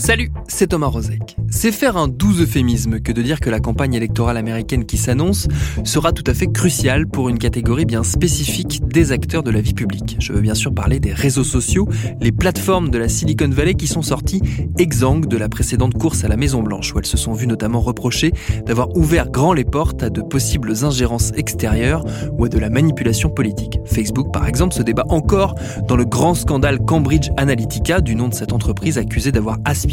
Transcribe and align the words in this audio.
Salut, 0.00 0.32
c'est 0.48 0.68
Thomas 0.68 0.86
Rozek. 0.86 1.36
C'est 1.50 1.72
faire 1.72 1.98
un 1.98 2.08
doux 2.08 2.32
euphémisme 2.40 3.00
que 3.00 3.12
de 3.12 3.20
dire 3.20 3.38
que 3.38 3.50
la 3.50 3.60
campagne 3.60 3.92
électorale 3.92 4.38
américaine 4.38 4.86
qui 4.86 4.96
s'annonce 4.96 5.46
sera 5.84 6.12
tout 6.12 6.24
à 6.26 6.32
fait 6.32 6.46
cruciale 6.46 7.06
pour 7.06 7.28
une 7.28 7.38
catégorie 7.38 7.84
bien 7.84 8.02
spécifique 8.02 8.80
des 8.88 9.12
acteurs 9.12 9.42
de 9.42 9.50
la 9.50 9.60
vie 9.60 9.74
publique. 9.74 10.16
Je 10.18 10.32
veux 10.32 10.40
bien 10.40 10.54
sûr 10.54 10.72
parler 10.72 11.00
des 11.00 11.12
réseaux 11.12 11.44
sociaux, 11.44 11.86
les 12.18 12.32
plateformes 12.32 12.88
de 12.88 12.96
la 12.96 13.10
Silicon 13.10 13.50
Valley 13.50 13.74
qui 13.74 13.86
sont 13.86 14.00
sorties 14.00 14.40
exsangues 14.78 15.26
de 15.26 15.36
la 15.36 15.50
précédente 15.50 15.92
course 15.92 16.24
à 16.24 16.28
la 16.28 16.38
Maison 16.38 16.62
Blanche, 16.62 16.94
où 16.94 16.98
elles 16.98 17.04
se 17.04 17.18
sont 17.18 17.34
vues 17.34 17.46
notamment 17.46 17.80
reprocher 17.80 18.32
d'avoir 18.64 18.96
ouvert 18.96 19.30
grand 19.30 19.52
les 19.52 19.64
portes 19.64 20.02
à 20.02 20.08
de 20.08 20.22
possibles 20.22 20.72
ingérences 20.82 21.30
extérieures 21.36 22.06
ou 22.38 22.46
à 22.46 22.48
de 22.48 22.58
la 22.58 22.70
manipulation 22.70 23.28
politique. 23.28 23.78
Facebook, 23.84 24.32
par 24.32 24.46
exemple, 24.46 24.74
se 24.74 24.82
débat 24.82 25.04
encore 25.10 25.56
dans 25.86 25.96
le 25.96 26.06
grand 26.06 26.32
scandale 26.32 26.78
Cambridge 26.78 27.28
Analytica, 27.36 28.00
du 28.00 28.14
nom 28.14 28.28
de 28.28 28.34
cette 28.34 28.54
entreprise 28.54 28.96
accusée 28.96 29.30
d'avoir 29.30 29.58
aspiré 29.66 29.90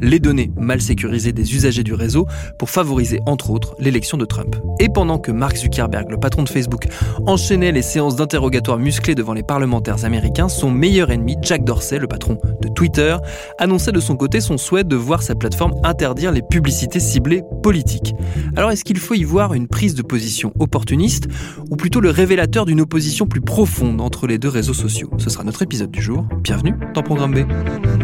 les 0.00 0.18
données 0.18 0.50
mal 0.56 0.80
sécurisées 0.80 1.32
des 1.32 1.54
usagers 1.54 1.82
du 1.82 1.94
réseau 1.94 2.26
pour 2.58 2.70
favoriser 2.70 3.20
entre 3.26 3.50
autres 3.50 3.74
l'élection 3.78 4.16
de 4.16 4.24
Trump. 4.24 4.56
Et 4.80 4.88
pendant 4.88 5.18
que 5.18 5.30
Mark 5.30 5.56
Zuckerberg, 5.56 6.10
le 6.10 6.18
patron 6.18 6.42
de 6.42 6.48
Facebook, 6.48 6.86
enchaînait 7.26 7.72
les 7.72 7.82
séances 7.82 8.16
d'interrogatoire 8.16 8.78
musclés 8.78 9.14
devant 9.14 9.32
les 9.32 9.42
parlementaires 9.42 10.04
américains, 10.04 10.48
son 10.48 10.70
meilleur 10.70 11.10
ennemi, 11.10 11.36
Jack 11.42 11.64
Dorsey, 11.64 11.98
le 11.98 12.06
patron 12.06 12.38
de 12.60 12.68
Twitter, 12.68 13.16
annonçait 13.58 13.92
de 13.92 14.00
son 14.00 14.16
côté 14.16 14.40
son 14.40 14.58
souhait 14.58 14.84
de 14.84 14.96
voir 14.96 15.22
sa 15.22 15.34
plateforme 15.34 15.74
interdire 15.84 16.32
les 16.32 16.42
publicités 16.42 17.00
ciblées 17.00 17.42
politiques. 17.62 18.14
Alors 18.56 18.70
est-ce 18.70 18.84
qu'il 18.84 18.98
faut 18.98 19.14
y 19.14 19.24
voir 19.24 19.54
une 19.54 19.68
prise 19.68 19.94
de 19.94 20.02
position 20.02 20.52
opportuniste 20.58 21.28
ou 21.70 21.76
plutôt 21.76 22.00
le 22.00 22.10
révélateur 22.10 22.66
d'une 22.66 22.80
opposition 22.80 23.26
plus 23.26 23.40
profonde 23.40 24.00
entre 24.00 24.26
les 24.26 24.38
deux 24.38 24.48
réseaux 24.48 24.74
sociaux? 24.74 25.10
Ce 25.18 25.30
sera 25.30 25.44
notre 25.44 25.62
épisode 25.62 25.90
du 25.90 26.02
jour. 26.02 26.26
Bienvenue 26.42 26.74
dans 26.94 27.02
Programme 27.02 27.34
B. 27.34 28.03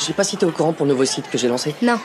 Je 0.00 0.06
sais 0.06 0.12
pas 0.14 0.24
si 0.24 0.38
t'es 0.38 0.46
au 0.46 0.50
courant 0.50 0.72
pour 0.72 0.86
le 0.86 0.92
nouveau 0.92 1.04
site 1.04 1.28
que 1.30 1.36
j'ai 1.36 1.46
lancé. 1.46 1.74
Non. 1.82 1.98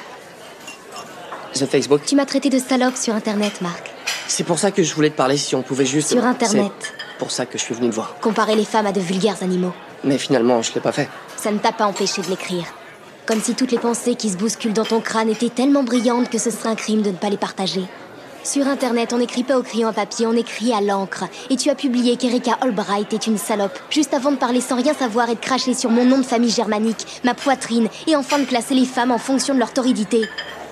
The 1.53 1.65
Facebook. 1.65 2.01
Tu 2.05 2.15
m'as 2.15 2.25
traité 2.25 2.49
de 2.49 2.59
salope 2.59 2.97
sur 2.97 3.15
Internet, 3.15 3.61
Marc. 3.61 3.91
C'est 4.27 4.43
pour 4.43 4.59
ça 4.59 4.71
que 4.71 4.83
je 4.83 4.93
voulais 4.93 5.09
te 5.09 5.15
parler 5.15 5.37
si 5.37 5.55
on 5.55 5.61
pouvait 5.61 5.85
juste. 5.85 6.09
Sur 6.09 6.25
Internet. 6.25 6.73
C'est 6.81 7.17
pour 7.17 7.31
ça 7.31 7.45
que 7.45 7.57
je 7.57 7.63
suis 7.63 7.73
venu 7.73 7.89
te 7.89 7.95
voir. 7.95 8.15
Comparer 8.19 8.57
les 8.57 8.65
femmes 8.65 8.87
à 8.87 8.91
de 8.91 8.99
vulgaires 8.99 9.41
animaux. 9.41 9.71
Mais 10.03 10.17
finalement, 10.17 10.61
je 10.61 10.73
l'ai 10.73 10.81
pas 10.81 10.91
fait. 10.91 11.07
Ça 11.37 11.51
ne 11.51 11.57
t'a 11.57 11.71
pas 11.71 11.85
empêché 11.85 12.21
de 12.21 12.27
l'écrire. 12.27 12.65
Comme 13.25 13.41
si 13.41 13.55
toutes 13.55 13.71
les 13.71 13.79
pensées 13.79 14.15
qui 14.15 14.29
se 14.29 14.35
bousculent 14.35 14.73
dans 14.73 14.83
ton 14.83 14.99
crâne 14.99 15.29
étaient 15.29 15.49
tellement 15.49 15.83
brillantes 15.83 16.29
que 16.29 16.37
ce 16.37 16.51
serait 16.51 16.69
un 16.69 16.75
crime 16.75 17.01
de 17.01 17.11
ne 17.11 17.15
pas 17.15 17.29
les 17.29 17.37
partager. 17.37 17.85
Sur 18.45 18.67
Internet, 18.67 19.11
on 19.11 19.17
n'écrit 19.17 19.43
pas 19.43 19.57
au 19.57 19.63
crayon 19.63 19.87
à 19.87 19.91
papier, 19.91 20.27
on 20.27 20.33
écrit 20.33 20.71
à 20.71 20.79
l'encre. 20.79 21.23
Et 21.49 21.55
tu 21.55 21.71
as 21.71 21.75
publié 21.75 22.15
qu'Erika 22.15 22.51
Albright 22.61 23.11
est 23.11 23.25
une 23.25 23.39
salope, 23.39 23.77
juste 23.89 24.13
avant 24.13 24.31
de 24.31 24.37
parler 24.37 24.61
sans 24.61 24.75
rien 24.75 24.93
savoir 24.93 25.31
et 25.31 25.35
de 25.35 25.39
cracher 25.39 25.73
sur 25.73 25.89
mon 25.89 26.05
nom 26.05 26.19
de 26.19 26.23
famille 26.23 26.51
germanique, 26.51 27.07
ma 27.23 27.33
poitrine, 27.33 27.89
et 28.05 28.15
enfin 28.15 28.37
de 28.37 28.45
classer 28.45 28.75
les 28.75 28.85
femmes 28.85 29.09
en 29.09 29.17
fonction 29.17 29.55
de 29.55 29.59
leur 29.59 29.73
torridité. 29.73 30.21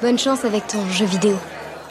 Bonne 0.03 0.19
chance 0.19 0.45
avec 0.45 0.67
ton 0.67 0.87
jeu 0.91 1.05
vidéo. 1.05 1.35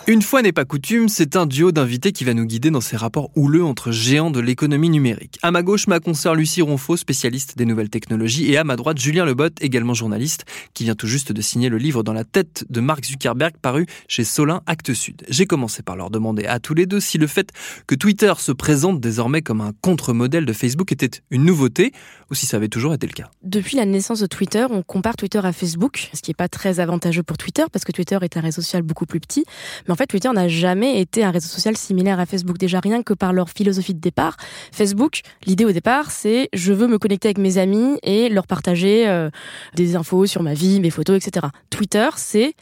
Une 0.08 0.20
fois 0.20 0.42
n'est 0.42 0.50
pas 0.50 0.64
coutume, 0.64 1.08
c'est 1.08 1.36
un 1.36 1.46
duo 1.46 1.70
d'invités 1.70 2.10
qui 2.10 2.24
va 2.24 2.34
nous 2.34 2.44
guider 2.44 2.72
dans 2.72 2.80
ces 2.80 2.96
rapports 2.96 3.30
houleux 3.36 3.64
entre 3.64 3.92
géants 3.92 4.32
de 4.32 4.40
l'économie 4.40 4.90
numérique. 4.90 5.38
À 5.42 5.52
ma 5.52 5.62
gauche, 5.62 5.86
ma 5.86 6.00
consoeur 6.00 6.34
Lucie 6.34 6.60
Ronfaux, 6.60 6.96
spécialiste 6.96 7.56
des 7.56 7.64
nouvelles 7.66 7.88
technologies, 7.88 8.50
et 8.50 8.56
à 8.56 8.64
ma 8.64 8.74
droite, 8.74 8.98
Julien 8.98 9.24
Lebot, 9.24 9.54
également 9.60 9.94
journaliste, 9.94 10.44
qui 10.74 10.82
vient 10.82 10.96
tout 10.96 11.06
juste 11.06 11.30
de 11.30 11.40
signer 11.40 11.68
le 11.68 11.78
livre 11.78 12.02
Dans 12.02 12.14
la 12.14 12.24
tête 12.24 12.64
de 12.68 12.80
Mark 12.80 13.04
Zuckerberg, 13.04 13.54
paru 13.62 13.86
chez 14.08 14.24
Solin 14.24 14.62
Actes 14.66 14.92
Sud. 14.92 15.22
J'ai 15.28 15.46
commencé 15.46 15.84
par 15.84 15.94
leur 15.94 16.10
demander 16.10 16.46
à 16.46 16.58
tous 16.58 16.74
les 16.74 16.86
deux 16.86 16.98
si 16.98 17.16
le 17.16 17.28
fait 17.28 17.52
que 17.86 17.94
Twitter 17.94 18.32
se 18.38 18.50
présente 18.50 19.00
désormais 19.00 19.40
comme 19.40 19.60
un 19.60 19.72
contre-modèle 19.82 20.46
de 20.46 20.52
Facebook 20.52 20.90
était 20.90 21.20
une 21.30 21.44
nouveauté, 21.44 21.92
ou 22.28 22.34
si 22.34 22.46
ça 22.46 22.56
avait 22.56 22.66
toujours 22.66 22.92
été 22.92 23.06
le 23.06 23.12
cas. 23.12 23.30
Depuis 23.44 23.76
la 23.76 23.84
naissance 23.84 24.18
de 24.18 24.26
Twitter, 24.26 24.66
on 24.68 24.82
compare 24.82 25.14
Twitter 25.14 25.38
à 25.44 25.52
Facebook, 25.52 26.10
ce 26.12 26.22
qui 26.22 26.30
n'est 26.30 26.34
pas 26.34 26.48
très 26.48 26.80
avantageux 26.80 27.22
pour 27.22 27.38
Twitter, 27.38 27.62
parce 27.72 27.84
que 27.84 27.92
Twitter 27.92 28.18
est 28.20 28.36
un 28.36 28.40
réseau 28.40 28.62
social 28.62 28.82
beaucoup 28.82 29.06
plus 29.06 29.20
petit. 29.20 29.44
En 29.92 29.96
fait, 29.96 30.06
Twitter 30.06 30.30
n'a 30.32 30.48
jamais 30.48 31.00
été 31.00 31.22
un 31.22 31.30
réseau 31.30 31.48
social 31.48 31.76
similaire 31.76 32.18
à 32.18 32.26
Facebook. 32.26 32.58
Déjà, 32.58 32.80
rien 32.80 33.02
que 33.02 33.14
par 33.14 33.32
leur 33.32 33.50
philosophie 33.50 33.94
de 33.94 34.00
départ. 34.00 34.36
Facebook, 34.72 35.20
l'idée 35.46 35.64
au 35.64 35.72
départ, 35.72 36.10
c'est 36.10 36.48
je 36.52 36.72
veux 36.72 36.88
me 36.88 36.98
connecter 36.98 37.28
avec 37.28 37.38
mes 37.38 37.58
amis 37.58 37.98
et 38.02 38.28
leur 38.28 38.46
partager 38.46 39.08
euh, 39.08 39.30
des 39.74 39.94
infos 39.96 40.26
sur 40.26 40.42
ma 40.42 40.54
vie, 40.54 40.80
mes 40.80 40.90
photos, 40.90 41.16
etc. 41.16 41.46
Twitter, 41.70 42.08
c'est 42.16 42.54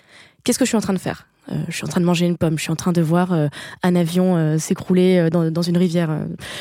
qu'est-ce 0.44 0.58
que 0.58 0.64
je 0.64 0.70
suis 0.70 0.76
en 0.76 0.82
train 0.82 0.92
de 0.92 0.98
faire? 0.98 1.29
Je 1.68 1.74
suis 1.74 1.84
en 1.84 1.88
train 1.88 2.00
de 2.00 2.06
manger 2.06 2.26
une 2.26 2.36
pomme, 2.36 2.56
je 2.58 2.62
suis 2.62 2.72
en 2.72 2.76
train 2.76 2.92
de 2.92 3.02
voir 3.02 3.32
euh, 3.32 3.48
un 3.82 3.96
avion 3.96 4.36
euh, 4.36 4.58
s'écrouler 4.58 5.28
dans, 5.30 5.62
une 5.62 5.76
rivière, 5.76 6.10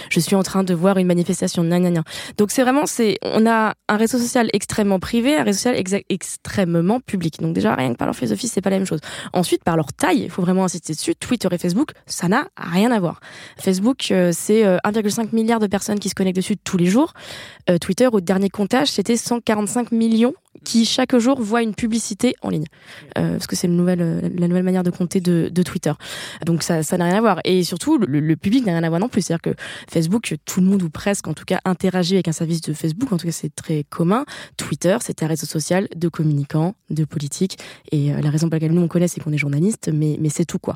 je 0.09 0.19
suis 0.19 0.35
en 0.35 0.44
train 0.44 0.63
de 0.63 0.73
voir 0.73 0.97
une 0.97 1.07
manifestation, 1.07 1.63
gna, 1.63 1.79
gna, 1.79 1.91
gna. 1.91 2.03
Donc 2.38 2.51
c'est 2.51 2.63
vraiment, 2.63 2.85
c'est, 2.85 3.17
on 3.23 3.45
a 3.47 3.73
un 3.88 3.97
réseau 3.97 4.17
social 4.17 4.50
extrêmement 4.53 5.00
privé, 5.00 5.35
un 5.38 5.44
réseau 5.44 5.57
social 5.59 6.01
extrêmement 6.09 7.00
public. 7.00 7.39
Donc 7.41 7.53
déjà, 7.53 7.75
rien 7.75 7.94
que 7.94 7.97
par 7.97 8.07
leur 8.07 8.16
philosophie, 8.16 8.47
c'est 8.47 8.61
pas 8.61 8.69
la 8.69 8.77
même 8.77 8.85
chose. 8.85 9.00
Ensuite, 9.33 9.63
par 9.63 9.75
leur 9.75 9.94
taille, 9.94 10.23
il 10.23 10.29
faut 10.29 10.41
vraiment 10.41 10.66
insister 10.66 10.94
dessus, 10.94 11.16
Twitter 11.16 11.47
et 11.51 11.57
Facebook, 11.57 11.91
ça 12.06 12.27
n'a 12.27 12.47
rien 12.57 12.91
à 12.91 13.00
voir. 13.00 13.19
Facebook, 13.57 14.00
c'est 14.31 14.63
1,5 14.63 15.33
milliard 15.33 15.59
de 15.59 15.67
personnes 15.67 16.00
qui 16.00 16.09
se 16.09 16.16
connectent 16.16 16.38
dessus 16.38 16.57
tous 16.57 16.77
les 16.77 16.88
jours. 16.88 17.13
Twitter, 17.81 18.07
au 18.11 18.21
dernier 18.21 18.50
comptage, 18.50 18.89
c'était 18.91 19.17
145 19.17 19.91
millions 19.91 20.33
qui 20.63 20.85
chaque 20.85 21.17
jour 21.17 21.41
voit 21.41 21.61
une 21.61 21.75
publicité 21.75 22.35
en 22.41 22.50
ligne, 22.50 22.66
euh, 23.17 23.33
parce 23.33 23.47
que 23.47 23.56
c'est 23.56 23.67
la 23.67 23.73
nouvelle 23.73 24.63
manière 24.63 24.78
de 24.84 24.90
compter 24.90 25.22
de, 25.22 25.63
Twitter. 25.63 25.91
Donc 26.45 26.63
ça, 26.63 26.81
n'a 26.97 27.06
rien 27.06 27.16
à 27.16 27.22
voir. 27.22 27.40
Et 27.44 27.63
surtout, 27.63 27.97
le, 27.97 28.35
public 28.35 28.66
n'a 28.66 28.73
rien 28.73 28.84
à 28.84 28.90
voir 28.90 29.00
non 29.00 29.09
plus. 29.09 29.22
C'est-à-dire 29.22 29.41
que 29.41 29.62
Facebook, 29.91 30.35
tout 30.45 30.62
le 30.62 30.67
monde 30.67 30.84
ou 30.84 30.90
presque, 30.90 31.28
en 31.28 31.34
tout 31.34 31.45
cas, 31.45 31.59
interagit 31.66 32.16
avec 32.16 32.28
un 32.28 32.31
service 32.31 32.62
de 32.62 32.73
Facebook. 32.73 33.12
En 33.12 33.18
tout 33.18 33.28
cas, 33.28 33.34
c'est 33.34 33.53
très 33.53 33.84
commun. 33.89 34.25
Twitter, 34.57 34.97
c'est 35.01 35.23
un 35.23 35.28
réseau 35.28 35.45
social 35.45 35.88
de 35.95 36.07
communicants, 36.07 36.75
de 36.89 37.06
politiques. 37.06 37.57
Et 37.91 38.12
euh, 38.12 38.22
la 38.22 38.29
raison 38.29 38.47
pour 38.47 38.56
laquelle 38.56 38.72
nous 38.72 38.81
on 38.81 38.88
connaît, 38.88 39.07
c'est 39.07 39.22
qu'on 39.22 39.34
est 39.34 39.38
journaliste, 39.38 39.89
mais, 39.94 40.18
mais 40.19 40.29
c'est 40.29 40.45
tout 40.45 40.59
quoi. 40.59 40.75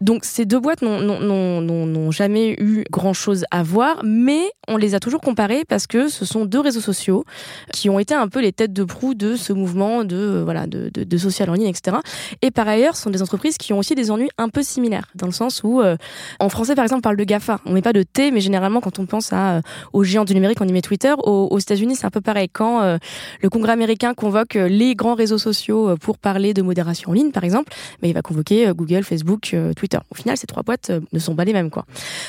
Donc 0.00 0.24
ces 0.24 0.44
deux 0.44 0.60
boîtes 0.60 0.82
n'ont 0.82 2.10
jamais 2.10 2.54
eu 2.58 2.84
grand-chose 2.90 3.44
à 3.50 3.62
voir, 3.62 4.02
mais 4.04 4.50
on 4.68 4.76
les 4.76 4.94
a 4.94 5.00
toujours 5.00 5.20
comparées 5.20 5.64
parce 5.68 5.86
que 5.86 6.08
ce 6.08 6.24
sont 6.24 6.44
deux 6.44 6.60
réseaux 6.60 6.80
sociaux 6.80 7.24
qui 7.72 7.90
ont 7.90 7.98
été 7.98 8.14
un 8.14 8.28
peu 8.28 8.40
les 8.40 8.52
têtes 8.52 8.72
de 8.72 8.84
proue 8.84 9.14
de 9.14 9.36
ce 9.36 9.52
mouvement 9.52 10.04
de, 10.04 10.16
euh, 10.16 10.44
voilà, 10.44 10.66
de, 10.66 10.88
de, 10.88 11.18
social 11.18 11.50
en 11.50 11.54
ligne, 11.54 11.68
etc. 11.68 11.98
Et 12.40 12.50
par 12.50 12.68
ailleurs, 12.68 12.96
ce 12.96 13.02
sont 13.02 13.10
des 13.10 13.22
entreprises 13.22 13.41
qui 13.50 13.72
ont 13.72 13.78
aussi 13.78 13.94
des 13.94 14.10
ennuis 14.10 14.30
un 14.38 14.48
peu 14.48 14.62
similaires, 14.62 15.08
dans 15.14 15.26
le 15.26 15.32
sens 15.32 15.62
où, 15.64 15.80
euh, 15.80 15.96
en 16.40 16.48
français, 16.48 16.74
par 16.74 16.84
exemple, 16.84 17.00
on 17.00 17.02
parle 17.02 17.16
de 17.16 17.24
GAFA. 17.24 17.60
On 17.66 17.72
met 17.72 17.82
pas 17.82 17.92
de 17.92 18.02
T, 18.02 18.30
mais 18.30 18.40
généralement, 18.40 18.80
quand 18.80 18.98
on 18.98 19.06
pense 19.06 19.32
à, 19.32 19.56
euh, 19.56 19.60
aux 19.92 20.04
géants 20.04 20.24
du 20.24 20.34
numérique, 20.34 20.60
on 20.60 20.68
y 20.68 20.72
met 20.72 20.82
Twitter. 20.82 21.14
aux 21.24 21.58
États-Unis, 21.58 21.96
c'est 21.96 22.06
un 22.06 22.10
peu 22.10 22.20
pareil. 22.20 22.48
Quand 22.52 22.98
le 23.40 23.48
Congrès 23.48 23.72
américain 23.72 24.14
convoque 24.14 24.54
les 24.54 24.94
grands 24.94 25.14
réseaux 25.14 25.38
sociaux 25.38 25.96
pour 25.96 26.18
parler 26.18 26.54
de 26.54 26.62
modération 26.62 27.10
en 27.10 27.12
ligne, 27.12 27.30
par 27.30 27.44
exemple, 27.44 27.72
mais 28.00 28.10
il 28.10 28.12
va 28.12 28.22
convoquer 28.22 28.70
Google, 28.74 29.02
Facebook, 29.02 29.54
Twitter. 29.76 29.98
Au 30.10 30.14
final, 30.14 30.36
ces 30.36 30.46
trois 30.46 30.62
boîtes 30.62 30.92
ne 31.12 31.18
sont 31.18 31.34
pas 31.34 31.44
les 31.44 31.52
mêmes, 31.52 31.70
quoi. 31.70 31.84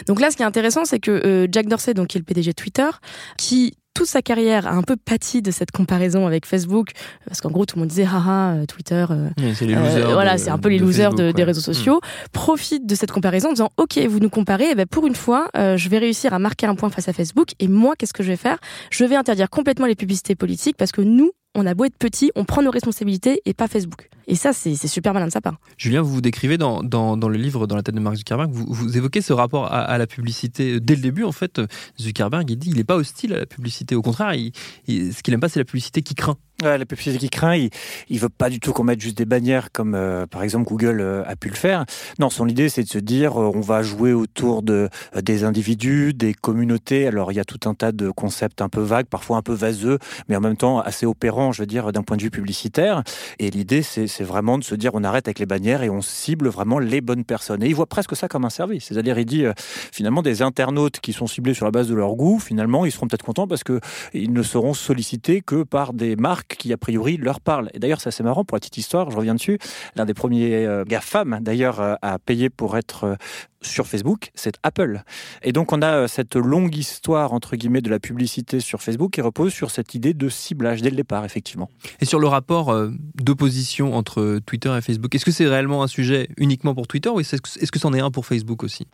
Donc 0.08 0.20
là, 0.20 0.32
ce 0.32 0.38
qui 0.38 0.44
est 0.44 0.46
intéressant, 0.46 0.86
c'est 0.86 1.00
que 1.00 1.48
Jack 1.52 1.68
Dorsey, 1.68 1.94
donc 1.94 2.08
qui 2.08 2.18
est 2.18 2.22
le 2.22 2.26
PDG 2.26 2.52
de 2.52 2.56
Twitter, 2.56 2.90
qui 3.38 3.74
toute 3.94 4.08
sa 4.08 4.22
carrière 4.22 4.68
a 4.68 4.72
un 4.72 4.82
peu 4.82 4.96
pâti 4.96 5.42
de 5.42 5.52
cette 5.52 5.72
comparaison 5.72 6.26
avec 6.28 6.46
Facebook, 6.46 6.92
parce 7.26 7.42
qu'en 7.42 7.52
gros 7.52 7.66
tout 7.66 7.76
le 7.76 7.82
monde 7.82 7.90
disait 7.90 8.06
haha 8.06 8.54
euh, 8.54 8.66
Twitter, 8.66 9.06
euh, 9.10 9.30
c'est 9.54 9.66
les 9.66 9.76
euh, 9.76 10.14
voilà 10.14 10.38
c'est 10.38 10.50
un 10.50 10.58
peu 10.58 10.70
les 10.70 10.80
losers 10.80 11.14
des 11.14 11.44
réseaux 11.44 11.62
sociaux, 11.62 11.98
mm. 11.98 12.30
profite 12.32 12.86
de 12.86 12.96
cette 12.96 13.12
comparaison 13.12 13.50
en 13.50 13.54
disant 13.54 13.70
ok 13.78 14.00
vous 14.08 14.20
nous 14.20 14.30
comparez, 14.30 14.66
et 14.66 14.72
eh 14.72 14.76
ben 14.76 14.86
pour 14.86 15.06
une 15.06 15.16
fois 15.16 15.50
je 15.56 15.90
vais 15.90 15.98
réussir 15.98 16.34
à 16.34 16.40
marquer 16.40 16.66
un 16.66 16.76
point 16.76 16.90
face 16.90 17.08
à 17.08 17.14
Facebook 17.14 17.50
et 17.60 17.68
moi 17.68 17.96
qu'est-ce 17.96 18.14
que 18.14 18.24
je 18.24 18.30
vais 18.30 18.38
faire? 18.38 18.58
Je 18.90 19.06
vais 19.06 19.16
interdire 19.16 19.50
complètement 19.50 19.86
les 19.86 19.96
publicités 19.96 20.36
politiques 20.36 20.78
parce 20.78 20.92
que 20.92 21.02
nous 21.02 21.32
on 21.56 21.66
a 21.66 21.74
beau 21.74 21.86
être 21.86 21.98
petit, 21.98 22.32
on 22.36 22.46
prend 22.46 22.62
nos 22.62 22.72
responsabilités 22.72 23.42
et 23.46 23.54
pas 23.54 23.68
Facebook. 23.68 24.10
Et 24.28 24.36
ça, 24.36 24.54
c'est 24.54 24.76
super 24.88 25.14
malin 25.14 25.28
de 25.28 25.32
sa 25.32 25.42
part. 25.42 25.58
Julien, 25.78 26.02
vous 26.02 26.14
vous 26.14 26.22
décrivez 26.22 26.58
dans, 26.58 26.82
le 26.82 27.38
livre 27.38 27.68
Dans 27.68 27.76
la 27.76 27.84
tête 27.84 27.96
de 27.96 28.00
Mark 28.00 28.16
Zuckerberg, 28.16 28.50
vous, 28.52 28.98
évoquez 28.98 29.22
ce 29.22 29.34
rapport 29.34 29.72
à, 29.72 29.98
la 29.98 30.08
publicité. 30.08 30.80
Dès 30.80 30.96
le 30.96 31.02
début, 31.02 31.24
en 31.24 31.32
fait, 31.32 31.62
Zuckerberg, 32.00 32.50
il 32.50 32.58
dit 32.58 32.70
il 32.70 32.78
n'est 32.78 32.84
pas 32.84 32.96
hostile 32.96 33.34
à 33.34 33.40
la 33.40 33.46
publicité. 33.46 33.96
Au 33.96 34.02
contraire, 34.02 34.34
ce 34.88 35.22
qu'il 35.22 35.32
n'aime 35.32 35.42
pas, 35.42 35.50
c'est 35.50 35.60
la 35.60 35.66
publicité 35.66 36.02
qui 36.02 36.16
craint. 36.16 36.38
La 36.64 36.86
publicité 36.86 37.18
qui 37.18 37.30
craint, 37.30 37.56
il, 37.56 37.70
il 38.10 38.20
veut 38.20 38.30
pas 38.30 38.50
du 38.50 38.60
tout 38.60 38.74
qu'on 38.74 38.84
mette 38.84 39.02
juste 39.02 39.18
des 39.18 39.26
bannières 39.26 39.72
comme 39.72 39.96
euh, 39.96 40.26
par 40.26 40.44
exemple 40.44 40.66
Google 40.68 41.02
euh, 41.02 41.24
a 41.26 41.36
pu 41.36 41.50
le 41.50 41.56
faire. 41.56 41.86
Non, 42.20 42.30
son 42.30 42.48
idée 42.48 42.70
c'est 42.70 42.84
de 42.84 42.90
se 42.90 42.98
dire 42.98 43.42
euh, 43.42 43.52
on 43.54 43.62
va 43.62 43.84
jouer 43.84 44.14
autour 44.14 44.64
de 44.64 44.90
des 45.22 45.44
individus, 45.44 46.14
des 46.14 46.34
communautés. 46.34 47.08
Alors 47.08 47.32
il 47.32 47.36
y 47.36 47.40
a 47.40 47.46
tout 47.46 47.70
un 47.70 47.74
tas 47.74 47.92
de 47.92 48.10
concepts 48.10 48.62
un 48.62 48.70
peu 48.70 48.82
vagues, 48.82 49.08
parfois 49.08 49.38
un 49.38 49.42
peu 49.42 49.54
vaseux, 49.54 50.00
mais 50.28 50.36
en 50.36 50.42
même 50.42 50.58
temps 50.58 50.80
assez 50.80 51.06
opérants, 51.06 51.52
je 51.52 51.62
veux 51.62 51.68
dire 51.68 51.92
d'un 51.92 52.04
point 52.04 52.18
de 52.18 52.24
vue 52.24 52.32
publicitaire. 52.32 53.04
Et 53.40 53.50
l'idée 53.50 53.82
c'est 53.84 54.24
vraiment 54.24 54.58
de 54.58 54.64
se 54.64 54.76
dire 54.76 54.92
on 54.94 55.04
arrête 55.04 55.28
avec 55.28 55.40
les 55.40 55.46
bannières 55.46 55.84
et 55.84 55.90
on 55.90 56.02
cible 56.02 56.48
vraiment 56.48 56.80
les 56.80 57.02
bonnes 57.02 57.26
personnes. 57.26 57.64
Et 57.64 57.68
il 57.68 57.76
voit 57.76 57.88
presque 57.88 58.16
ça 58.16 58.28
comme 58.28 58.46
un 58.46 58.50
service. 58.50 58.86
C'est-à-dire 58.86 59.18
il 59.20 59.26
dit 59.26 59.46
finalement 59.92 60.22
des 60.22 60.42
internautes 60.42 61.00
qui 61.00 61.14
sont 61.14 61.28
ciblés 61.28 61.54
sur 61.54 61.66
la 61.66 61.72
base 61.72 61.88
de 61.88 61.96
leur 61.96 62.16
goût, 62.16 62.40
finalement 62.40 62.86
ils 62.86 62.92
seront 62.92 63.08
peut-être 63.08 63.26
contents 63.26 63.48
parce 63.48 63.64
que 63.64 63.80
ils 64.14 64.32
ne 64.32 64.44
seront 64.44 64.74
sollicités 64.74 65.42
que 65.42 65.64
par 65.64 65.94
des 65.94 66.16
marques 66.16 66.53
qui, 66.58 66.74
a 66.74 66.78
priori, 66.78 67.18
leur 67.18 67.40
parlent. 67.40 67.70
Et 67.74 67.80
d'ailleurs, 67.80 68.02
c'est 68.02 68.10
assez 68.10 68.24
marrant 68.24 68.44
pour 68.44 68.56
la 68.56 68.60
petite 68.60 68.78
histoire, 68.78 69.10
je 69.12 69.18
reviens 69.18 69.36
dessus. 69.36 69.60
L'un 69.96 70.06
des 70.06 70.14
premiers 70.14 70.66
euh, 70.66 70.84
GAFAM, 70.86 71.40
d'ailleurs, 71.42 71.80
euh, 71.80 71.96
à 72.02 72.20
payer 72.20 72.50
pour 72.50 72.78
être 72.78 73.04
euh, 73.06 73.16
sur 73.62 73.88
Facebook, 73.88 74.32
c'est 74.36 74.56
Apple. 74.64 75.04
Et 75.42 75.54
donc 75.54 75.72
on 75.72 75.82
a 75.82 76.10
cette 76.10 76.36
longue 76.36 76.76
histoire 76.76 77.32
entre 77.32 77.56
guillemets 77.56 77.80
de 77.80 77.90
la 77.90 78.00
publicité 78.00 78.60
sur 78.60 78.82
Facebook 78.82 79.12
qui 79.12 79.22
repose 79.22 79.54
sur 79.54 79.72
cette 79.72 79.96
idée 79.96 80.14
de 80.14 80.28
ciblage 80.28 80.82
dès 80.82 80.90
le 80.90 80.98
départ, 80.98 81.24
effectivement. 81.24 81.70
Et 82.02 82.06
sur 82.06 82.20
le 82.20 82.28
rapport 82.28 82.76
d'opposition 83.16 83.96
entre 83.96 84.40
Twitter 84.46 84.76
et 84.78 84.82
Facebook, 84.82 85.16
est-ce 85.16 85.24
que 85.24 85.32
c'est 85.32 85.48
réellement 85.48 85.82
un 85.82 85.88
sujet 85.88 86.28
uniquement 86.36 86.76
pour 86.76 86.88
Twitter 86.88 87.08
ou 87.08 87.22
est-ce 87.22 87.38
que 87.72 87.80
c'en 87.80 87.94
est 87.94 88.02
un 88.02 88.12
pour 88.12 88.26
Facebook 88.26 88.64
aussi? 88.66 88.86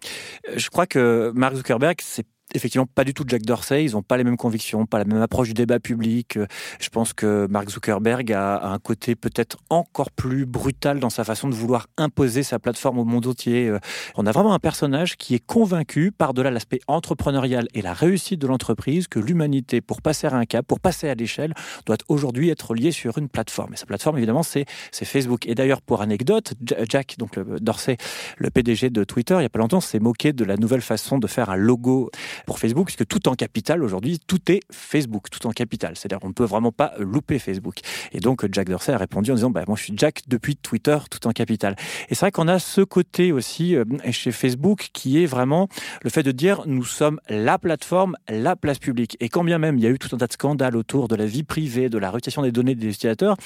Je 0.56 0.70
crois 0.70 0.86
que 0.86 1.32
Mark 1.34 1.56
Zuckerberg, 1.56 1.98
c'est 2.04 2.28
effectivement 2.54 2.86
pas 2.86 3.04
du 3.04 3.14
tout 3.14 3.24
Jack 3.28 3.44
Dorsey. 3.44 3.86
Ils 3.86 3.92
n'ont 3.94 4.02
pas 4.02 4.18
les 4.18 4.24
mêmes 4.24 4.38
convictions, 4.38 4.86
pas 4.86 4.98
la 4.98 5.06
même 5.06 5.22
approche 5.22 5.50
du 5.50 5.54
débat 5.54 5.80
public. 5.80 6.38
Je 6.80 6.90
pense 6.90 7.14
que 7.14 7.48
Mark 7.50 7.70
Zuckerberg 7.70 8.32
a, 8.32 8.72
un 8.72 8.80
côté 8.80 9.16
peut-être 9.16 9.58
encore 9.70 10.12
plus 10.12 10.46
brutal 10.46 11.00
dans 11.00 11.10
sa 11.10 11.24
façon 11.24 11.48
de 11.48 11.54
vouloir 11.54 11.88
imposer 11.98 12.44
sa 12.44 12.60
plateforme 12.60 13.00
au 13.00 13.06
monde 13.06 13.28
entier. 13.28 13.68
Euh, 13.68 13.80
on 14.16 14.26
a 14.26 14.32
vraiment 14.32 14.54
un 14.54 14.60
personnage 14.60 15.18
qui 15.18 15.36
est 15.36 15.46
convaincu, 15.46 16.12
par-delà 16.12 16.52
l'aspect 16.52 16.80
entrepreneurial 16.88 17.68
et 17.74 17.82
la 17.82 17.94
réussite 17.94 18.40
de 18.40 18.48
l'entreprise, 18.48 19.08
que 19.08 19.20
l'humanité, 19.20 19.82
pour 19.82 20.02
passer 20.02 20.28
à 20.28 20.36
un 20.36 20.46
cap, 20.46 20.66
pour 20.66 20.80
passer 20.80 21.10
à 21.10 21.16
l'échelle, 21.16 21.54
doit 21.86 21.98
aujourd'hui 22.08 22.50
être 22.50 22.74
liée 22.74 22.92
sur 22.92 23.18
une 23.18 23.30
plateforme. 23.30 23.74
Et 23.74 23.78
sa 23.78 23.86
plateforme, 23.86 24.18
évidemment, 24.18 24.44
c'est 24.44 24.66
Facebook. 24.92 25.46
Et 25.48 25.56
d'ailleurs, 25.56 25.82
pour 25.82 26.02
anecdote, 26.02 26.54
Jack, 26.88 27.16
donc 27.18 27.40
Dorsey, 27.62 27.98
le 28.38 28.50
PDG 28.50 28.90
de 28.90 29.04
Twitter, 29.04 29.36
il 29.36 29.40
n'y 29.40 29.46
a 29.46 29.50
pas 29.50 29.60
longtemps, 29.60 29.82
s'est 29.82 30.00
moqué 30.00 30.34
de 30.34 30.44
la 30.44 30.58
nouvelle 30.58 30.82
façon 30.82 31.18
de 31.18 31.28
faire 31.28 31.50
un 31.50 31.56
logo 31.56 32.10
pour 32.46 32.60
Facebook, 32.60 32.88
puisque 32.88 33.08
tout 33.08 33.28
en 33.28 33.36
capital 33.36 33.84
aujourd'hui, 33.84 34.20
tout 34.26 34.52
est 34.52 34.62
Facebook, 34.72 35.30
tout 35.30 35.46
en 35.48 35.52
capital. 35.52 35.94
C'est-à-dire 35.96 36.20
qu'on 36.20 36.30
ne 36.30 36.34
peut 36.34 36.46
vraiment 36.46 36.72
pas 36.72 36.94
louper 37.00 37.40
Facebook. 37.40 37.80
Et 38.12 38.20
donc 38.20 38.46
Jack 38.52 38.70
Dorsey 38.70 38.94
a 38.94 38.98
répondu 38.98 39.32
en 39.32 39.36
disant 39.36 39.50
bah, 39.50 39.64
Moi 39.68 39.78
je 39.78 39.84
suis 39.84 39.94
Jack 39.96 40.22
depuis 40.28 40.56
Twitter, 40.56 40.98
tout 41.10 41.28
en 41.28 41.32
capital. 41.32 41.76
Et 42.10 42.16
c'est 42.16 42.22
vrai 42.22 42.32
qu'on 42.32 42.48
a 42.48 42.60
ce 42.60 42.82
côté 42.82 43.32
aussi 43.32 43.76
euh, 43.76 43.86
chez 44.12 44.32
Facebook 44.32 44.90
qui 44.94 45.22
est 45.22 45.26
vraiment 45.26 45.68
le 46.04 46.10
fait 46.10 46.24
de 46.24 46.32
dire 46.32 46.64
Nous 46.66 46.86
sommes 46.86 47.20
la 47.30 47.58
plateforme, 47.58 48.16
la 48.28 48.56
place 48.56 48.80
publique. 48.80 49.18
Et 49.20 49.30
quand 49.30 49.44
bien 49.44 49.58
même 49.58 49.78
il 49.78 49.84
y 49.84 49.88
a 49.88 49.90
eu 49.90 50.00
tout 50.00 50.14
un 50.14 50.18
tas 50.18 50.28
de 50.28 50.34
scandales 50.34 50.76
autour 50.76 51.08
de 51.08 51.16
la 51.16 51.26
vie 51.26 51.44
privée, 51.44 51.90
de 51.90 51.98
la 51.98 52.12
réputation 52.12 52.42
des 52.42 52.52
données 52.52 52.76
des 52.76 52.88
utilisateurs, 52.88 53.38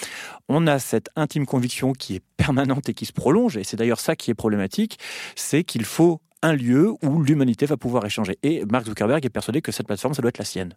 on 0.49 0.67
a 0.67 0.79
cette 0.79 1.09
intime 1.15 1.45
conviction 1.45 1.93
qui 1.93 2.15
est 2.15 2.23
permanente 2.37 2.89
et 2.89 2.93
qui 2.93 3.05
se 3.05 3.13
prolonge. 3.13 3.57
Et 3.57 3.63
c'est 3.63 3.77
d'ailleurs 3.77 3.99
ça 3.99 4.15
qui 4.15 4.31
est 4.31 4.35
problématique 4.35 4.97
c'est 5.35 5.63
qu'il 5.63 5.85
faut 5.85 6.21
un 6.43 6.53
lieu 6.53 6.93
où 7.01 7.23
l'humanité 7.23 7.65
va 7.65 7.77
pouvoir 7.77 8.05
échanger. 8.05 8.37
Et 8.43 8.63
Mark 8.65 8.85
Zuckerberg 8.85 9.25
est 9.25 9.29
persuadé 9.29 9.61
que 9.61 9.71
cette 9.71 9.87
plateforme, 9.87 10.13
ça 10.13 10.21
doit 10.21 10.29
être 10.29 10.37
la 10.37 10.45
sienne. 10.45 10.73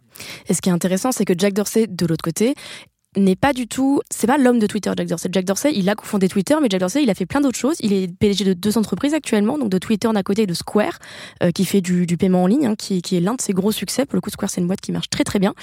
Et 0.47 0.53
ce 0.53 0.61
qui 0.61 0.69
est 0.69 0.71
intéressant, 0.71 1.11
c'est 1.11 1.25
que 1.25 1.33
Jack 1.37 1.53
Dorsey, 1.53 1.87
de 1.87 2.05
l'autre 2.05 2.23
côté, 2.23 2.55
n'est 3.17 3.35
pas 3.35 3.53
du 3.53 3.67
tout, 3.67 4.01
c'est 4.09 4.27
pas 4.27 4.37
l'homme 4.37 4.59
de 4.59 4.67
Twitter, 4.67 4.91
Jack 4.95 5.07
Dorsey. 5.07 5.29
Jack 5.31 5.45
Dorsey, 5.45 5.71
il 5.75 5.89
a 5.89 5.95
cofondé 5.95 6.27
Twitter, 6.27 6.55
mais 6.61 6.67
Jack 6.69 6.79
Dorsey, 6.79 7.03
il 7.03 7.09
a 7.09 7.15
fait 7.15 7.25
plein 7.25 7.41
d'autres 7.41 7.57
choses. 7.57 7.75
Il 7.79 7.93
est 7.93 8.07
PDG 8.07 8.45
de 8.45 8.53
deux 8.53 8.77
entreprises 8.77 9.13
actuellement, 9.13 9.57
donc 9.57 9.69
de 9.69 9.77
Twitter 9.77 10.09
d'un 10.13 10.23
côté 10.23 10.43
et 10.43 10.47
de 10.47 10.53
Square, 10.53 10.99
euh, 11.43 11.51
qui 11.51 11.65
fait 11.65 11.81
du, 11.81 12.05
du, 12.05 12.17
paiement 12.17 12.43
en 12.43 12.47
ligne, 12.47 12.67
hein, 12.67 12.75
qui, 12.75 13.01
qui, 13.01 13.17
est 13.17 13.19
l'un 13.19 13.35
de 13.35 13.41
ses 13.41 13.53
gros 13.53 13.71
succès. 13.71 14.05
Pour 14.05 14.15
le 14.15 14.21
coup, 14.21 14.29
Square, 14.29 14.49
c'est 14.49 14.61
une 14.61 14.67
boîte 14.67 14.81
qui 14.81 14.91
marche 14.91 15.09
très 15.09 15.23
très 15.23 15.39
bien. 15.39 15.53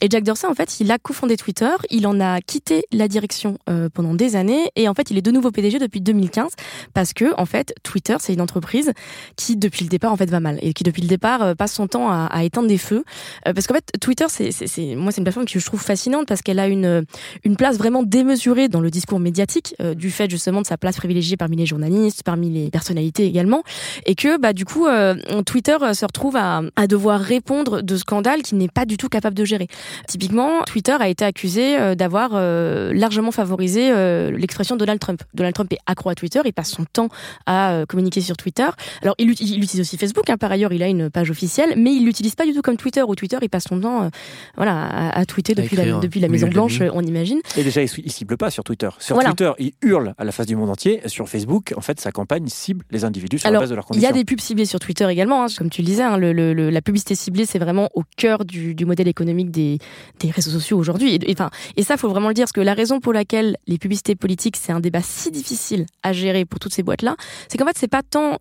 Et 0.00 0.08
Jack 0.10 0.24
Dorsey, 0.24 0.46
en 0.46 0.54
fait, 0.54 0.80
il 0.80 0.90
a 0.90 0.98
cofondé 0.98 1.36
Twitter, 1.36 1.70
il 1.90 2.06
en 2.06 2.20
a 2.20 2.40
quitté 2.40 2.84
la 2.92 3.08
direction 3.08 3.58
euh, 3.68 3.88
pendant 3.92 4.14
des 4.14 4.36
années, 4.36 4.70
et 4.76 4.88
en 4.88 4.94
fait, 4.94 5.10
il 5.10 5.18
est 5.18 5.22
de 5.22 5.30
nouveau 5.30 5.50
PDG 5.50 5.78
depuis 5.78 6.00
2015, 6.00 6.52
parce 6.94 7.12
que, 7.12 7.34
en 7.38 7.46
fait, 7.46 7.74
Twitter, 7.82 8.16
c'est 8.20 8.34
une 8.34 8.40
entreprise 8.40 8.92
qui, 9.36 9.56
depuis 9.56 9.84
le 9.84 9.90
départ, 9.90 10.12
en 10.12 10.16
fait, 10.16 10.30
va 10.30 10.40
mal, 10.40 10.58
et 10.62 10.72
qui, 10.72 10.84
depuis 10.84 11.02
le 11.02 11.08
départ, 11.08 11.42
euh, 11.42 11.54
passe 11.54 11.72
son 11.72 11.86
temps 11.86 12.10
à, 12.10 12.44
éteindre 12.44 12.68
des 12.68 12.78
feux. 12.78 13.04
parce 13.44 13.66
qu'en 13.66 13.74
fait, 13.74 13.92
Twitter, 14.00 14.26
c'est, 14.28 14.50
moi, 14.94 15.12
c'est 15.12 15.18
une 15.18 15.24
plateforme 15.24 15.46
que 15.46 15.58
je 15.58 15.64
trouve 15.64 15.80
fascinante, 15.80 16.26
parce 16.26 16.42
qu'elle 16.42 16.58
a 16.58 16.68
une, 16.68 16.97
une 17.44 17.56
place 17.56 17.78
vraiment 17.78 18.02
démesuré 18.02 18.68
dans 18.68 18.80
le 18.80 18.90
discours 18.90 19.20
médiatique, 19.20 19.74
euh, 19.80 19.94
du 19.94 20.10
fait 20.10 20.30
justement 20.30 20.60
de 20.60 20.66
sa 20.66 20.76
place 20.76 20.96
privilégiée 20.96 21.36
parmi 21.36 21.56
les 21.56 21.66
journalistes, 21.66 22.22
parmi 22.24 22.50
les 22.50 22.70
personnalités 22.70 23.26
également, 23.26 23.62
et 24.06 24.14
que 24.14 24.38
bah 24.38 24.52
du 24.52 24.64
coup 24.64 24.86
euh, 24.86 25.14
Twitter 25.44 25.76
euh, 25.82 25.94
se 25.94 26.04
retrouve 26.04 26.36
à, 26.36 26.62
à, 26.76 26.86
devoir 26.86 27.20
répondre 27.20 27.82
de 27.82 27.96
scandales 27.96 28.42
qu'il 28.42 28.58
n'est 28.58 28.68
pas 28.68 28.84
du 28.84 28.96
tout 28.96 29.08
capable 29.08 29.36
de 29.36 29.44
gérer. 29.44 29.68
Typiquement, 30.06 30.62
Twitter 30.66 30.96
a 30.98 31.08
été 31.08 31.24
accusé 31.24 31.94
d'avoir 31.96 32.30
largement 32.32 33.30
favorisé 33.30 33.92
l'expression 34.30 34.76
Donald 34.76 35.00
Trump. 35.00 35.22
Donald 35.34 35.54
Trump 35.54 35.72
est 35.72 35.78
accro 35.86 36.10
à 36.10 36.14
Twitter, 36.14 36.40
il 36.44 36.52
passe 36.52 36.70
son 36.70 36.84
temps 36.84 37.08
à 37.46 37.84
communiquer 37.88 38.20
sur 38.20 38.36
Twitter. 38.36 38.66
Alors 39.02 39.14
il, 39.18 39.30
il 39.30 39.62
utilise 39.62 39.80
aussi 39.80 39.98
Facebook, 39.98 40.28
hein, 40.30 40.36
par 40.36 40.50
ailleurs 40.50 40.72
il 40.72 40.82
a 40.82 40.86
une 40.86 41.10
page 41.10 41.30
officielle, 41.30 41.74
mais 41.76 41.94
il 41.94 42.04
l'utilise 42.04 42.34
pas 42.34 42.46
du 42.46 42.52
tout 42.52 42.62
comme 42.62 42.76
Twitter, 42.76 43.02
où 43.02 43.14
Twitter 43.14 43.38
il 43.42 43.50
passe 43.50 43.64
son 43.64 43.80
temps 43.80 44.10
voilà, 44.56 44.84
à, 44.84 45.18
à 45.18 45.24
tweeter 45.26 45.54
depuis, 45.54 45.76
la, 45.76 45.98
depuis 45.98 46.20
la 46.20 46.28
Maison 46.28 46.48
Blanche, 46.48 46.80
on 46.92 47.02
imagine. 47.02 47.40
Et 47.56 47.64
déjà, 47.64 47.82
il 47.82 48.12
cible 48.12 48.36
pas 48.36 48.50
sur 48.50 48.64
Twitter. 48.64 48.88
Sur 48.98 49.18
Twitter, 49.18 49.52
il 49.58 49.72
hurle 49.82 50.14
à 50.18 50.24
la 50.24 50.32
face 50.32 50.46
du 50.46 50.56
monde 50.56 50.70
entier. 50.70 51.00
Sur 51.06 51.28
Facebook, 51.28 51.72
en 51.76 51.80
fait, 51.80 52.00
sa 52.00 52.12
campagne 52.12 52.46
cible 52.48 52.84
les 52.90 53.04
individus 53.04 53.38
sur 53.38 53.50
la 53.50 53.60
base 53.60 53.70
de 53.70 53.74
leurs 53.74 53.84
conditions. 53.84 54.08
Il 54.08 54.10
y 54.10 54.12
a 54.12 54.18
des 54.18 54.24
pubs 54.24 54.40
ciblées 54.40 54.66
sur 54.66 54.80
Twitter 54.80 55.08
également. 55.08 55.44
Hein. 55.44 55.46
Comme 55.56 55.70
tu 55.70 55.82
le 55.82 55.86
disais, 55.86 56.02
hein, 56.02 56.16
le, 56.16 56.32
la 56.52 56.82
publicité 56.82 57.14
ciblée, 57.14 57.46
c'est 57.46 57.58
vraiment 57.58 57.88
au 57.94 58.02
cœur 58.16 58.44
du, 58.44 58.74
du 58.74 58.84
modèle 58.86 59.08
économique 59.08 59.50
des, 59.50 59.78
des, 60.20 60.30
réseaux 60.30 60.50
sociaux 60.50 60.78
aujourd'hui. 60.78 61.14
Et, 61.14 61.32
enfin, 61.32 61.50
et 61.76 61.82
ça, 61.82 61.96
faut 61.96 62.08
vraiment 62.08 62.28
le 62.28 62.34
dire, 62.34 62.44
parce 62.44 62.52
que 62.52 62.60
la 62.60 62.74
raison 62.74 63.00
pour 63.00 63.12
laquelle 63.12 63.56
les 63.66 63.78
publicités 63.78 64.14
politiques, 64.14 64.56
c'est 64.56 64.72
un 64.72 64.80
débat 64.80 65.02
si 65.02 65.30
difficile 65.30 65.86
à 66.02 66.12
gérer 66.12 66.44
pour 66.44 66.60
toutes 66.60 66.74
ces 66.74 66.82
boîtes-là, 66.82 67.16
c'est 67.48 67.58
qu'en 67.58 67.66
fait, 67.66 67.76
c'est 67.76 67.88
pas 67.88 68.02
tant 68.02 68.38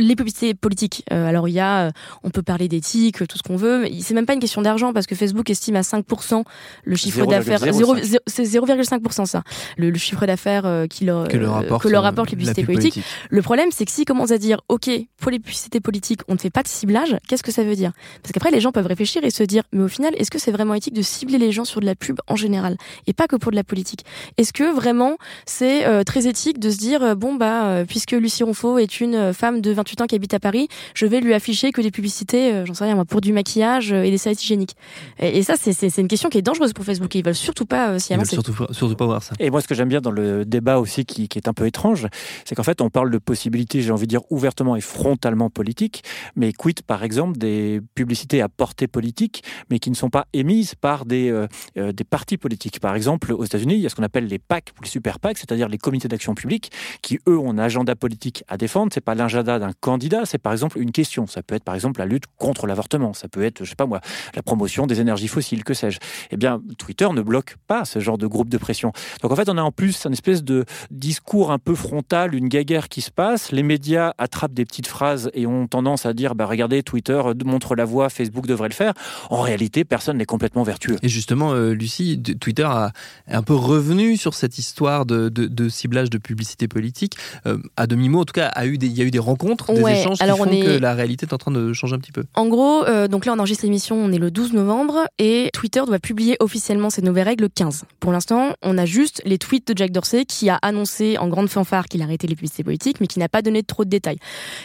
les 0.00 0.16
publicités 0.16 0.54
politiques. 0.54 1.04
Euh, 1.12 1.28
alors 1.28 1.48
il 1.48 1.52
y 1.52 1.60
a, 1.60 1.86
euh, 1.86 1.90
on 2.22 2.30
peut 2.30 2.42
parler 2.42 2.68
d'éthique, 2.68 3.26
tout 3.28 3.38
ce 3.38 3.42
qu'on 3.42 3.56
veut, 3.56 3.82
mais 3.82 3.92
c'est 4.00 4.14
même 4.14 4.26
pas 4.26 4.34
une 4.34 4.40
question 4.40 4.62
d'argent 4.62 4.92
parce 4.92 5.06
que 5.06 5.14
Facebook 5.14 5.48
estime 5.50 5.76
à 5.76 5.82
5% 5.82 6.44
le 6.84 6.96
chiffre 6.96 7.26
d'affaires, 7.26 7.60
c'est 7.60 8.42
0,5% 8.42 9.26
ça, 9.26 9.42
le, 9.76 9.94
chiffre 9.94 10.26
d'affaires 10.26 10.66
euh, 10.66 10.86
qui 10.86 11.04
leur, 11.04 11.28
que 11.28 11.36
leur 11.36 12.02
rapporte, 12.02 12.30
les 12.30 12.36
publicités 12.36 12.64
politiques. 12.64 13.00
Le 13.28 13.42
problème 13.42 13.68
c'est 13.72 13.84
que 13.84 13.92
si 13.92 14.04
commence 14.04 14.30
à 14.30 14.38
dire, 14.38 14.60
ok, 14.68 14.90
pour 15.18 15.30
les 15.30 15.38
publicités 15.38 15.80
politiques, 15.80 16.20
on 16.28 16.34
ne 16.34 16.38
fait 16.38 16.50
pas 16.50 16.62
de 16.62 16.68
ciblage, 16.68 17.16
qu'est-ce 17.28 17.42
que 17.42 17.52
ça 17.52 17.62
veut 17.62 17.76
dire? 17.76 17.92
Parce 18.22 18.32
qu'après 18.32 18.50
les 18.50 18.60
gens 18.60 18.72
peuvent 18.72 18.86
réfléchir 18.86 19.24
et 19.24 19.30
se 19.30 19.42
dire, 19.42 19.62
mais 19.72 19.82
au 19.82 19.88
final, 19.88 20.12
est-ce 20.16 20.30
que 20.30 20.38
c'est 20.38 20.52
vraiment 20.52 20.74
éthique 20.74 20.94
de 20.94 21.02
cibler 21.02 21.38
les 21.38 21.52
gens 21.52 21.64
sur 21.64 21.80
de 21.80 21.86
la 21.86 21.94
pub 21.94 22.20
en 22.26 22.36
général 22.36 22.76
et 23.06 23.12
pas 23.12 23.26
que 23.26 23.36
pour 23.36 23.50
de 23.50 23.56
la 23.56 23.64
politique? 23.64 24.04
Est-ce 24.38 24.52
que 24.52 24.74
vraiment 24.74 25.16
c'est 25.46 26.04
très 26.04 26.26
éthique 26.26 26.58
de 26.58 26.70
se 26.70 26.78
dire, 26.78 27.16
bon 27.16 27.34
bah 27.34 27.84
puisque 27.86 28.12
Lucie 28.12 28.42
Ronfaux 28.42 28.78
est 28.78 29.00
une 29.00 29.32
femme 29.32 29.60
de 29.60 29.72
28 29.72 29.89
ans 30.00 30.06
qui 30.06 30.14
habite 30.14 30.34
à 30.34 30.40
Paris, 30.40 30.68
je 30.94 31.06
vais 31.06 31.20
lui 31.20 31.34
afficher 31.34 31.72
que 31.72 31.80
des 31.80 31.90
publicités, 31.90 32.52
euh, 32.52 32.66
j'en 32.66 32.74
sais 32.74 32.84
rien 32.84 32.94
moi, 32.94 33.04
pour 33.04 33.20
du 33.20 33.32
maquillage 33.32 33.92
euh, 33.92 34.02
et 34.02 34.10
des 34.10 34.18
serviettes 34.18 34.42
hygiéniques. 34.42 34.76
Et, 35.18 35.42
ça, 35.42 35.54
c'est 35.56 35.98
une 35.98 36.08
question 36.08 36.28
qui 36.28 36.38
est 36.38 36.42
dangereuse 36.42 36.72
pour 36.72 36.84
Facebook. 36.84 37.14
Ils 37.14 37.24
veulent 37.24 37.34
surtout 37.34 37.66
pas 37.66 37.90
euh, 37.90 37.98
s'y 37.98 38.14
avancer. 38.14 38.36
Surtout, 38.36 38.54
surtout 38.72 38.96
pas 38.96 39.06
voir 39.06 39.22
ça. 39.22 39.34
Et 39.40 39.50
moi, 39.50 39.60
ce 39.60 39.68
que 39.68 39.74
j'aime 39.74 39.88
bien 39.88 40.00
dans 40.00 40.10
le 40.10 40.44
débat 40.44 40.78
aussi, 40.78 41.04
qui, 41.04 41.28
qui 41.28 41.38
est 41.38 41.48
un 41.48 41.52
peu 41.52 41.66
étrange, 41.66 42.06
c'est 42.44 42.54
qu'en 42.54 42.62
fait, 42.62 42.80
on 42.80 42.90
parle 42.90 43.10
de 43.10 43.18
possibilités, 43.18 43.82
j'ai 43.82 43.90
envie 43.90 44.06
de 44.06 44.10
dire, 44.10 44.22
ouvertement 44.30 44.76
et 44.76 44.80
frontalement 44.80 45.50
politiques, 45.50 46.02
mais 46.36 46.52
quid, 46.52 46.82
par 46.82 47.02
exemple, 47.02 47.38
des 47.38 47.80
publicités 47.94 48.42
à 48.42 48.48
portée 48.48 48.86
politique, 48.86 49.42
mais 49.70 49.78
qui 49.78 49.90
ne 49.90 49.96
sont 49.96 50.10
pas 50.10 50.26
émises 50.32 50.74
par 50.74 51.04
des, 51.04 51.46
des 51.76 52.04
partis 52.04 52.36
politiques? 52.36 52.80
Par 52.80 52.94
exemple, 52.94 53.32
aux 53.32 53.44
États-Unis, 53.44 53.74
il 53.74 53.80
y 53.80 53.86
a 53.86 53.88
ce 53.88 53.94
qu'on 53.94 54.02
appelle 54.02 54.26
les 54.26 54.38
PAC, 54.38 54.72
les 54.82 54.88
super 54.88 55.18
PAC, 55.18 55.38
c'est-à-dire 55.38 55.68
les 55.68 55.78
comités 55.78 56.08
d'action 56.08 56.34
publique, 56.34 56.70
qui, 57.02 57.18
eux, 57.28 57.38
ont 57.38 57.50
un 57.50 57.58
agenda 57.58 57.96
politique 57.96 58.44
à 58.48 58.56
défendre. 58.56 58.92
C'est 58.92 59.00
pas 59.00 59.14
l'agenda 59.14 59.58
d'un 59.58 59.72
candidat, 59.80 60.24
c'est 60.24 60.38
par 60.38 60.52
exemple 60.52 60.78
une 60.78 60.92
question. 60.92 61.26
Ça 61.26 61.42
peut 61.42 61.54
être 61.54 61.64
par 61.64 61.74
exemple 61.74 62.00
la 62.00 62.06
lutte 62.06 62.24
contre 62.38 62.66
l'avortement, 62.66 63.12
ça 63.12 63.28
peut 63.28 63.42
être, 63.42 63.64
je 63.64 63.70
sais 63.70 63.76
pas 63.76 63.86
moi, 63.86 64.00
la 64.34 64.42
promotion 64.42 64.86
des 64.86 65.00
énergies 65.00 65.28
fossiles, 65.28 65.64
que 65.64 65.74
sais-je. 65.74 65.98
Eh 66.30 66.36
bien, 66.36 66.60
Twitter 66.78 67.08
ne 67.12 67.22
bloque 67.22 67.56
pas 67.66 67.84
ce 67.84 67.98
genre 67.98 68.18
de 68.18 68.26
groupe 68.26 68.48
de 68.48 68.58
pression. 68.58 68.92
Donc 69.22 69.32
en 69.32 69.36
fait, 69.36 69.48
on 69.48 69.56
a 69.56 69.62
en 69.62 69.72
plus 69.72 70.06
un 70.06 70.12
espèce 70.12 70.44
de 70.44 70.64
discours 70.90 71.50
un 71.50 71.58
peu 71.58 71.74
frontal, 71.74 72.34
une 72.34 72.48
guéguerre 72.48 72.88
qui 72.88 73.00
se 73.00 73.10
passe. 73.10 73.52
Les 73.52 73.62
médias 73.62 74.12
attrapent 74.18 74.54
des 74.54 74.64
petites 74.64 74.86
phrases 74.86 75.30
et 75.34 75.46
ont 75.46 75.66
tendance 75.66 76.06
à 76.06 76.12
dire, 76.12 76.34
bah 76.34 76.46
regardez, 76.46 76.82
Twitter 76.82 77.20
montre 77.44 77.74
la 77.74 77.84
voie, 77.84 78.08
Facebook 78.08 78.46
devrait 78.46 78.68
le 78.68 78.74
faire. 78.74 78.94
En 79.30 79.40
réalité, 79.40 79.84
personne 79.84 80.18
n'est 80.18 80.26
complètement 80.26 80.62
vertueux. 80.62 80.96
Et 81.02 81.08
justement, 81.08 81.52
euh, 81.52 81.72
Lucie, 81.72 82.20
Twitter 82.40 82.64
a 82.64 82.92
un 83.28 83.42
peu 83.42 83.54
revenu 83.54 84.16
sur 84.16 84.34
cette 84.34 84.58
histoire 84.58 85.06
de, 85.06 85.68
ciblage 85.68 86.10
de 86.10 86.18
publicité 86.18 86.68
politique. 86.68 87.16
Euh, 87.46 87.58
à 87.76 87.86
demi-mot, 87.86 88.20
en 88.20 88.24
tout 88.24 88.32
cas, 88.32 88.52
il 88.62 88.84
y 88.84 89.02
a 89.02 89.04
eu 89.04 89.10
des 89.10 89.18
rencontres 89.18 89.59
montre 89.68 89.74
des 89.74 89.82
Ouais, 89.84 90.00
échanges 90.00 90.18
qui 90.18 90.22
alors 90.22 90.38
font 90.38 90.44
on 90.48 90.52
est- 90.52 90.62
que 90.64 90.78
la 90.78 90.94
réalité 90.94 91.26
est 91.26 91.32
en 91.34 91.38
train 91.38 91.50
de 91.50 91.72
changer 91.72 91.94
un 91.94 91.98
petit 91.98 92.12
peu. 92.12 92.24
En 92.34 92.46
gros, 92.48 92.84
euh, 92.86 93.08
donc 93.08 93.26
là 93.26 93.32
on 93.34 93.38
enregistre 93.38 93.64
l'émission, 93.64 93.96
on 93.96 94.12
est 94.12 94.18
le 94.18 94.30
12 94.30 94.52
novembre 94.52 95.06
et 95.18 95.50
Twitter 95.52 95.82
doit 95.86 95.98
publier 95.98 96.36
officiellement 96.40 96.90
ses 96.90 97.02
nouvelles 97.02 97.26
règles 97.28 97.44
le 97.44 97.48
15. 97.48 97.84
Pour 98.00 98.12
l'instant, 98.12 98.54
on 98.62 98.78
a 98.78 98.84
juste 98.86 99.22
les 99.24 99.38
tweets 99.38 99.66
de 99.68 99.76
Jack 99.76 99.92
Dorsey 99.92 100.24
qui 100.24 100.48
a 100.50 100.56
annoncé 100.62 101.18
en 101.18 101.28
grande 101.28 101.48
fanfare 101.48 101.86
qu'il 101.86 102.02
arrêtait 102.02 102.26
les 102.26 102.34
publicités 102.34 102.64
politiques 102.64 103.00
mais 103.00 103.06
qui 103.06 103.18
n'a 103.18 103.28
pas 103.28 103.42
donné 103.42 103.62
trop 103.62 103.84
de 103.84 103.90
détails. 103.90 104.18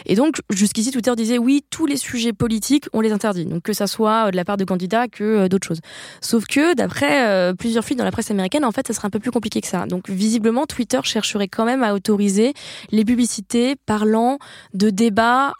Et 0.06 0.14
donc 0.14 0.36
jusqu'ici 0.50 0.90
Twitter 0.90 1.12
disait 1.16 1.38
oui, 1.38 1.64
tous 1.70 1.86
les 1.86 1.96
sujets 1.96 2.32
politiques 2.32 2.86
on 2.92 3.00
les 3.00 3.12
interdit. 3.12 3.44
Donc 3.46 3.62
que 3.62 3.72
ça 3.72 3.86
soit 3.86 4.30
de 4.30 4.36
la 4.36 4.44
part 4.44 4.56
de 4.56 4.64
candidats 4.64 5.08
que 5.08 5.24
euh, 5.24 5.48
d'autres 5.48 5.66
choses. 5.66 5.80
Sauf 6.20 6.46
que 6.46 6.74
d'après 6.74 7.26
euh, 7.26 7.54
plusieurs 7.54 7.84
fuites 7.84 7.98
dans 7.98 8.04
la 8.04 8.10
presse 8.12 8.30
américaine, 8.30 8.64
en 8.64 8.72
fait, 8.72 8.86
ça 8.86 8.92
serait 8.94 9.06
un 9.06 9.10
peu 9.10 9.18
plus 9.20 9.30
compliqué 9.30 9.60
que 9.60 9.66
ça. 9.68 9.86
Donc 9.86 10.08
visiblement 10.08 10.66
Twitter 10.66 11.00
chercherait 11.02 11.48
quand 11.48 11.64
même 11.64 11.82
à 11.82 11.94
autoriser 11.94 12.54
les 12.90 13.04
publicités 13.04 13.76
parlant 13.86 14.38
de 14.74 14.85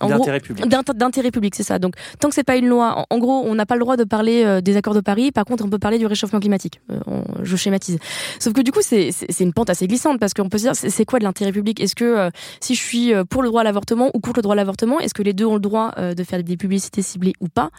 en 0.01 0.07
gros, 0.09 0.19
D'intérêt 0.19 0.41
public. 0.41 0.67
D'int- 0.69 0.95
D'intérêt 0.95 1.31
public, 1.31 1.55
c'est 1.55 1.63
ça. 1.63 1.79
Donc, 1.79 1.95
tant 2.21 2.29
que 2.29 2.35
c'est 2.35 2.45
pas 2.45 2.57
une 2.57 2.67
loi, 2.69 2.95
en, 3.11 3.15
en 3.15 3.19
gros, 3.19 3.43
on 3.47 3.55
n'a 3.55 3.67
pas 3.67 3.75
le 3.75 3.81
droit 3.81 3.97
de 3.97 4.05
parler 4.05 4.45
euh, 4.45 4.61
des 4.61 4.77
accords 4.77 4.95
de 4.95 5.01
Paris. 5.01 5.33
Par 5.33 5.45
contre, 5.45 5.65
on 5.65 5.69
peut 5.69 5.79
parler 5.79 5.99
du 5.99 6.07
réchauffement 6.07 6.41
climatique. 6.41 6.81
Euh, 6.91 6.99
on- 7.07 7.25
je 7.43 7.57
schématise. 7.57 7.99
Sauf 8.39 8.53
que 8.53 8.61
du 8.61 8.73
coup, 8.73 8.81
c'est 8.83 9.11
une 9.41 9.53
pente 9.53 9.71
assez 9.71 9.87
glissante 9.87 10.19
parce 10.19 10.35
qu'on 10.35 10.49
peut 10.49 10.59
se 10.59 10.65
dire, 10.65 10.73
c'est 10.75 11.05
quoi 11.05 11.19
de 11.19 11.25
l'intérêt 11.25 11.53
public? 11.53 11.81
Est-ce 11.81 11.95
que 11.95 12.05
euh, 12.05 12.31
si 12.61 12.75
je 12.75 12.81
suis 12.83 13.13
pour 13.31 13.43
le 13.43 13.49
droit 13.49 13.61
à 13.61 13.65
l'avortement 13.65 14.11
ou 14.15 14.21
contre 14.21 14.39
le 14.39 14.43
droit 14.43 14.55
à 14.55 14.57
l'avortement, 14.57 14.99
est-ce 15.01 15.15
que 15.15 15.23
les 15.23 15.33
deux 15.33 15.45
ont 15.47 15.55
le 15.55 15.61
droit 15.61 15.93
de 15.97 16.25
faire 16.25 16.43
des 16.43 16.57
publicités 16.57 17.03
ciblées 17.03 17.35
ou 17.41 17.49
pas? 17.49 17.71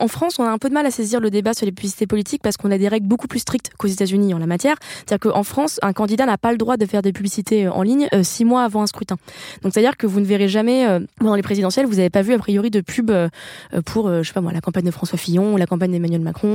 En 0.00 0.08
France, 0.08 0.38
on 0.38 0.44
a 0.44 0.50
un 0.50 0.58
peu 0.58 0.68
de 0.68 0.74
mal 0.74 0.86
à 0.86 0.90
saisir 0.90 1.20
le 1.20 1.30
débat 1.30 1.54
sur 1.54 1.66
les 1.66 1.72
publicités 1.72 2.06
politiques 2.06 2.42
parce 2.42 2.56
qu'on 2.56 2.70
a 2.70 2.78
des 2.78 2.88
règles 2.88 3.06
beaucoup 3.06 3.26
plus 3.28 3.40
strictes 3.40 3.70
qu'aux 3.78 3.88
États-Unis 3.88 4.34
en 4.34 4.38
la 4.38 4.46
matière. 4.46 4.76
C'est-à-dire 5.06 5.30
qu'en 5.32 5.42
France, 5.42 5.78
un 5.82 5.92
candidat 5.92 6.26
n'a 6.26 6.38
pas 6.38 6.52
le 6.52 6.58
droit 6.58 6.76
de 6.76 6.86
faire 6.86 7.02
des 7.02 7.12
publicités 7.12 7.68
en 7.68 7.82
ligne 7.82 8.08
six 8.22 8.44
mois 8.44 8.62
avant 8.64 8.82
un 8.82 8.86
scrutin. 8.86 9.16
Donc, 9.62 9.72
c'est-à-dire 9.72 9.96
que 9.96 10.06
vous 10.06 10.20
ne 10.20 10.24
verrez 10.26 10.48
jamais 10.48 10.93
euh, 11.00 11.06
dans 11.20 11.34
les 11.34 11.42
présidentielles, 11.42 11.86
vous 11.86 11.96
n'avez 11.96 12.10
pas 12.10 12.22
vu 12.22 12.32
a 12.34 12.38
priori 12.38 12.70
de 12.70 12.80
pub 12.80 13.10
euh, 13.10 13.28
pour, 13.84 14.08
euh, 14.08 14.22
je 14.22 14.28
sais 14.28 14.34
pas 14.34 14.40
moi, 14.40 14.52
la 14.52 14.60
campagne 14.60 14.84
de 14.84 14.90
François 14.90 15.18
Fillon 15.18 15.54
ou 15.54 15.56
la 15.56 15.66
campagne 15.66 15.92
d'Emmanuel 15.92 16.20
Macron. 16.20 16.46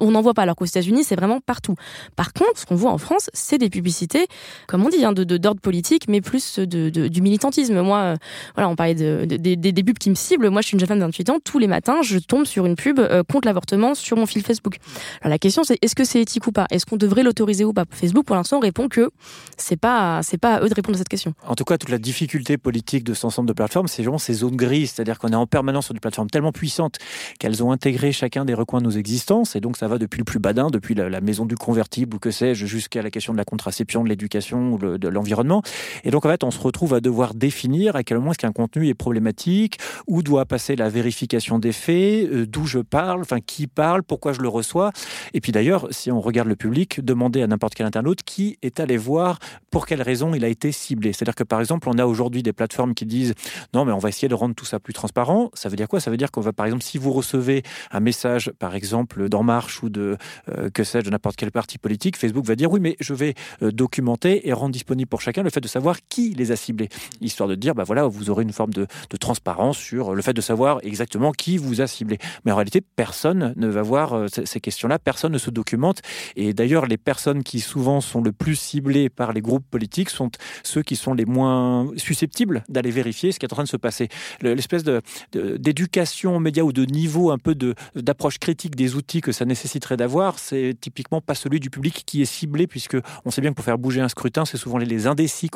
on- 0.00 0.10
n'en 0.10 0.22
voit 0.22 0.34
pas, 0.34 0.42
alors 0.42 0.56
qu'aux 0.56 0.64
États-Unis, 0.64 1.04
c'est 1.04 1.16
vraiment 1.16 1.40
partout. 1.40 1.74
Par 2.16 2.32
contre, 2.32 2.58
ce 2.58 2.66
qu'on 2.66 2.74
voit 2.76 2.90
en 2.90 2.98
France, 2.98 3.30
c'est 3.32 3.58
des 3.58 3.70
publicités, 3.70 4.26
comme 4.66 4.84
on 4.84 4.88
dit, 4.88 5.04
hein, 5.04 5.12
de 5.12 5.24
d'ordre 5.36 5.60
politique, 5.60 6.06
mais 6.08 6.20
plus 6.20 6.58
de, 6.58 6.88
du 7.08 7.20
militantisme. 7.22 7.80
Moi, 7.82 7.98
euh, 7.98 8.16
voilà, 8.54 8.68
on 8.68 8.76
parlait 8.76 8.94
de, 8.94 9.24
de- 9.26 9.36
des- 9.36 9.56
des, 9.56 9.82
pubs 9.84 9.98
qui 9.98 10.10
me 10.10 10.14
ciblent. 10.14 10.48
Moi, 10.50 10.62
je 10.62 10.68
suis 10.68 10.74
une 10.74 10.80
jeune 10.80 10.88
femme 10.88 10.98
de 10.98 11.04
28 11.04 11.30
ans. 11.30 11.38
Tous 11.44 11.58
les 11.58 11.66
matins, 11.66 11.98
je 12.02 12.18
tombe 12.18 12.44
sur 12.44 12.66
une 12.66 12.76
pub 12.76 13.00
contre 13.30 13.46
l'avortement 13.46 13.94
sur 13.94 14.16
mon 14.16 14.26
fil 14.26 14.42
Facebook. 14.42 14.76
Alors 15.20 15.30
la 15.30 15.38
question, 15.38 15.62
c'est 15.64 15.78
est-ce 15.82 15.94
que 15.94 16.04
c'est 16.04 16.20
éthique 16.20 16.46
ou 16.46 16.52
pas? 16.52 16.66
Est-ce 16.70 16.86
qu'on 16.86 16.96
devrait 16.96 17.22
l'autoriser 17.22 17.64
ou 17.64 17.72
pas? 17.72 17.84
Facebook, 17.90 18.24
pour 18.26 18.36
l'instant, 18.36 18.58
répond 18.60 18.88
que 18.88 19.10
c'est 19.56 19.76
pas 19.76 20.20
c'est 20.22 20.38
pas 20.38 20.54
à 20.56 20.62
eux 20.62 20.68
de 20.68 20.74
répondre 20.74 20.96
à 20.96 20.98
cette 20.98 21.08
question. 21.08 21.34
En 21.46 21.54
tout 21.54 21.64
cas, 21.64 21.78
toute 21.78 21.90
la 21.90 21.98
difficulté 21.98 22.56
politique 22.58 22.87
de 22.96 23.14
cet 23.14 23.24
ensemble 23.24 23.48
de 23.48 23.52
plateformes, 23.52 23.88
c'est 23.88 24.02
vraiment 24.02 24.18
ces 24.18 24.34
zones 24.34 24.56
grises. 24.56 24.92
C'est-à-dire 24.92 25.18
qu'on 25.18 25.28
est 25.28 25.36
en 25.36 25.46
permanence 25.46 25.86
sur 25.86 25.94
des 25.94 26.00
plateformes 26.00 26.30
tellement 26.30 26.52
puissantes 26.52 26.98
qu'elles 27.38 27.62
ont 27.62 27.72
intégré 27.72 28.12
chacun 28.12 28.44
des 28.44 28.54
recoins 28.54 28.80
de 28.80 28.86
nos 28.86 28.90
existences. 28.90 29.56
Et 29.56 29.60
donc, 29.60 29.76
ça 29.76 29.88
va 29.88 29.98
depuis 29.98 30.18
le 30.18 30.24
plus 30.24 30.38
badin, 30.38 30.68
depuis 30.70 30.94
la, 30.94 31.20
maison 31.20 31.44
du 31.46 31.56
convertible 31.56 32.16
ou 32.16 32.18
que 32.18 32.30
sais-je, 32.30 32.66
jusqu'à 32.66 33.02
la 33.02 33.10
question 33.10 33.32
de 33.32 33.38
la 33.38 33.44
contraception, 33.44 34.02
de 34.04 34.08
l'éducation 34.08 34.72
ou 34.72 34.78
de 34.78 35.08
l'environnement. 35.08 35.62
Et 36.04 36.10
donc, 36.10 36.24
en 36.24 36.30
fait, 36.30 36.44
on 36.44 36.50
se 36.50 36.60
retrouve 36.60 36.94
à 36.94 37.00
devoir 37.00 37.34
définir 37.34 37.96
à 37.96 38.02
quel 38.02 38.18
moment 38.18 38.30
est-ce 38.30 38.38
qu'un 38.38 38.52
contenu 38.52 38.88
est 38.88 38.94
problématique, 38.94 39.78
où 40.06 40.22
doit 40.22 40.46
passer 40.46 40.76
la 40.76 40.88
vérification 40.88 41.58
des 41.58 41.72
faits, 41.72 42.28
euh, 42.30 42.46
d'où 42.46 42.66
je 42.66 42.78
parle, 42.78 43.20
enfin, 43.20 43.40
qui 43.40 43.66
parle, 43.66 44.02
pourquoi 44.02 44.32
je 44.32 44.40
le 44.40 44.48
reçois. 44.48 44.92
Et 45.34 45.40
puis 45.40 45.52
d'ailleurs, 45.52 45.88
si 45.90 46.10
on 46.10 46.20
regarde 46.20 46.48
le 46.48 46.56
public, 46.56 47.04
demander 47.04 47.42
à 47.42 47.46
n'importe 47.46 47.74
quel 47.74 47.86
internaute 47.86 48.22
qui 48.22 48.58
est 48.62 48.80
allé 48.80 48.96
voir 48.96 49.38
pour 49.70 49.86
quelle 49.86 50.02
raison 50.02 50.34
il 50.34 50.44
a 50.44 50.48
été 50.48 50.72
ciblé. 50.72 51.12
C'est-à-dire 51.12 51.34
que 51.34 51.44
par 51.44 51.60
exemple, 51.60 51.88
on 51.88 51.98
a 51.98 52.06
aujourd'hui 52.06 52.42
des 52.42 52.52
plateformes 52.78 52.94
qui 52.94 53.06
disent 53.06 53.34
non, 53.74 53.84
mais 53.84 53.92
on 53.92 53.98
va 53.98 54.08
essayer 54.08 54.28
de 54.28 54.34
rendre 54.34 54.54
tout 54.54 54.64
ça 54.64 54.78
plus 54.78 54.92
transparent. 54.92 55.50
Ça 55.54 55.68
veut 55.68 55.76
dire 55.76 55.88
quoi? 55.88 56.00
Ça 56.00 56.10
veut 56.10 56.16
dire 56.16 56.30
qu'on 56.30 56.40
va, 56.40 56.52
par 56.52 56.66
exemple, 56.66 56.84
si 56.84 56.98
vous 56.98 57.12
recevez 57.12 57.62
un 57.90 58.00
message, 58.00 58.52
par 58.58 58.74
exemple, 58.74 59.28
d'En 59.28 59.42
Marche 59.42 59.82
ou 59.82 59.88
de 59.88 60.16
euh, 60.50 60.70
que 60.70 60.84
sais-je, 60.84 61.06
de 61.06 61.10
n'importe 61.10 61.36
quel 61.36 61.50
parti 61.50 61.78
politique, 61.78 62.16
Facebook 62.16 62.44
va 62.44 62.54
dire 62.54 62.70
oui, 62.70 62.80
mais 62.80 62.96
je 63.00 63.14
vais 63.14 63.34
euh, 63.62 63.72
documenter 63.72 64.48
et 64.48 64.52
rendre 64.52 64.72
disponible 64.72 65.08
pour 65.08 65.20
chacun 65.20 65.42
le 65.42 65.50
fait 65.50 65.60
de 65.60 65.68
savoir 65.68 65.96
qui 66.08 66.34
les 66.34 66.52
a 66.52 66.56
ciblés, 66.56 66.88
histoire 67.20 67.48
de 67.48 67.56
dire 67.56 67.74
bah 67.74 67.84
voilà, 67.84 68.06
vous 68.06 68.30
aurez 68.30 68.44
une 68.44 68.52
forme 68.52 68.72
de, 68.72 68.86
transparence 69.18 69.76
sur 69.76 70.14
le 70.14 70.22
fait 70.22 70.32
de 70.32 70.40
savoir 70.40 70.78
exactement 70.82 71.32
qui 71.32 71.56
vous 71.58 71.80
a 71.80 71.86
ciblé. 71.88 72.18
Mais 72.44 72.52
en 72.52 72.56
réalité, 72.56 72.80
personne 72.80 73.54
ne 73.56 73.66
va 73.66 73.82
voir 73.82 74.12
euh, 74.12 74.26
ces 74.28 74.60
questions-là, 74.60 74.98
personne 75.00 75.32
ne 75.32 75.38
se 75.38 75.50
documente. 75.50 76.00
Et 76.36 76.54
d'ailleurs, 76.54 76.86
les 76.86 76.98
personnes 76.98 77.42
qui 77.42 77.58
souvent 77.58 78.00
sont 78.00 78.22
le 78.22 78.32
plus 78.32 78.54
ciblées 78.54 79.08
par 79.08 79.32
les 79.32 79.40
groupes 79.40 79.66
politiques 79.68 80.10
sont 80.10 80.30
ceux 80.62 80.82
qui 80.82 80.94
sont 80.94 81.14
les 81.14 81.24
moins 81.24 81.88
susceptibles 81.96 82.64
d'aller 82.68 82.90
vérifier 82.90 83.32
ce 83.32 83.38
qui 83.38 83.46
est 83.46 83.52
en 83.52 83.56
train 83.56 83.64
de 83.64 83.68
se 83.68 83.76
passer. 83.76 84.08
Le- 84.40 84.54
L'espèce 84.54 84.82
de- 84.84 85.00
de- 85.32 85.56
d'éducation 85.56 86.36
aux 86.36 86.40
ou 86.60 86.72
de 86.72 86.84
niveau 86.84 87.30
un 87.30 87.38
peu 87.38 87.54
de- 87.54 87.74
d'approche 87.94 88.38
critique 88.38 88.74
des 88.74 88.96
outils 88.96 89.20
que 89.20 89.32
ça 89.32 89.44
nécessiterait 89.44 89.96
d'avoir, 89.96 90.38
c'est 90.38 90.74
typiquement 90.80 91.20
pas 91.20 91.34
celui 91.34 91.60
du 91.60 91.70
public 91.70 92.02
qui 92.06 92.22
est 92.22 92.24
ciblé, 92.24 92.66
puisque 92.66 92.96
on 93.24 93.30
sait 93.30 93.40
bien 93.40 93.50
que 93.50 93.54
pour 93.56 93.64
faire 93.64 93.78
bouger 93.78 94.00
un 94.00 94.08
scrutin, 94.08 94.44
c'est 94.44 94.56
souvent 94.56 94.78
les, 94.78 94.86
les 94.86 95.06
indécis 95.06 95.48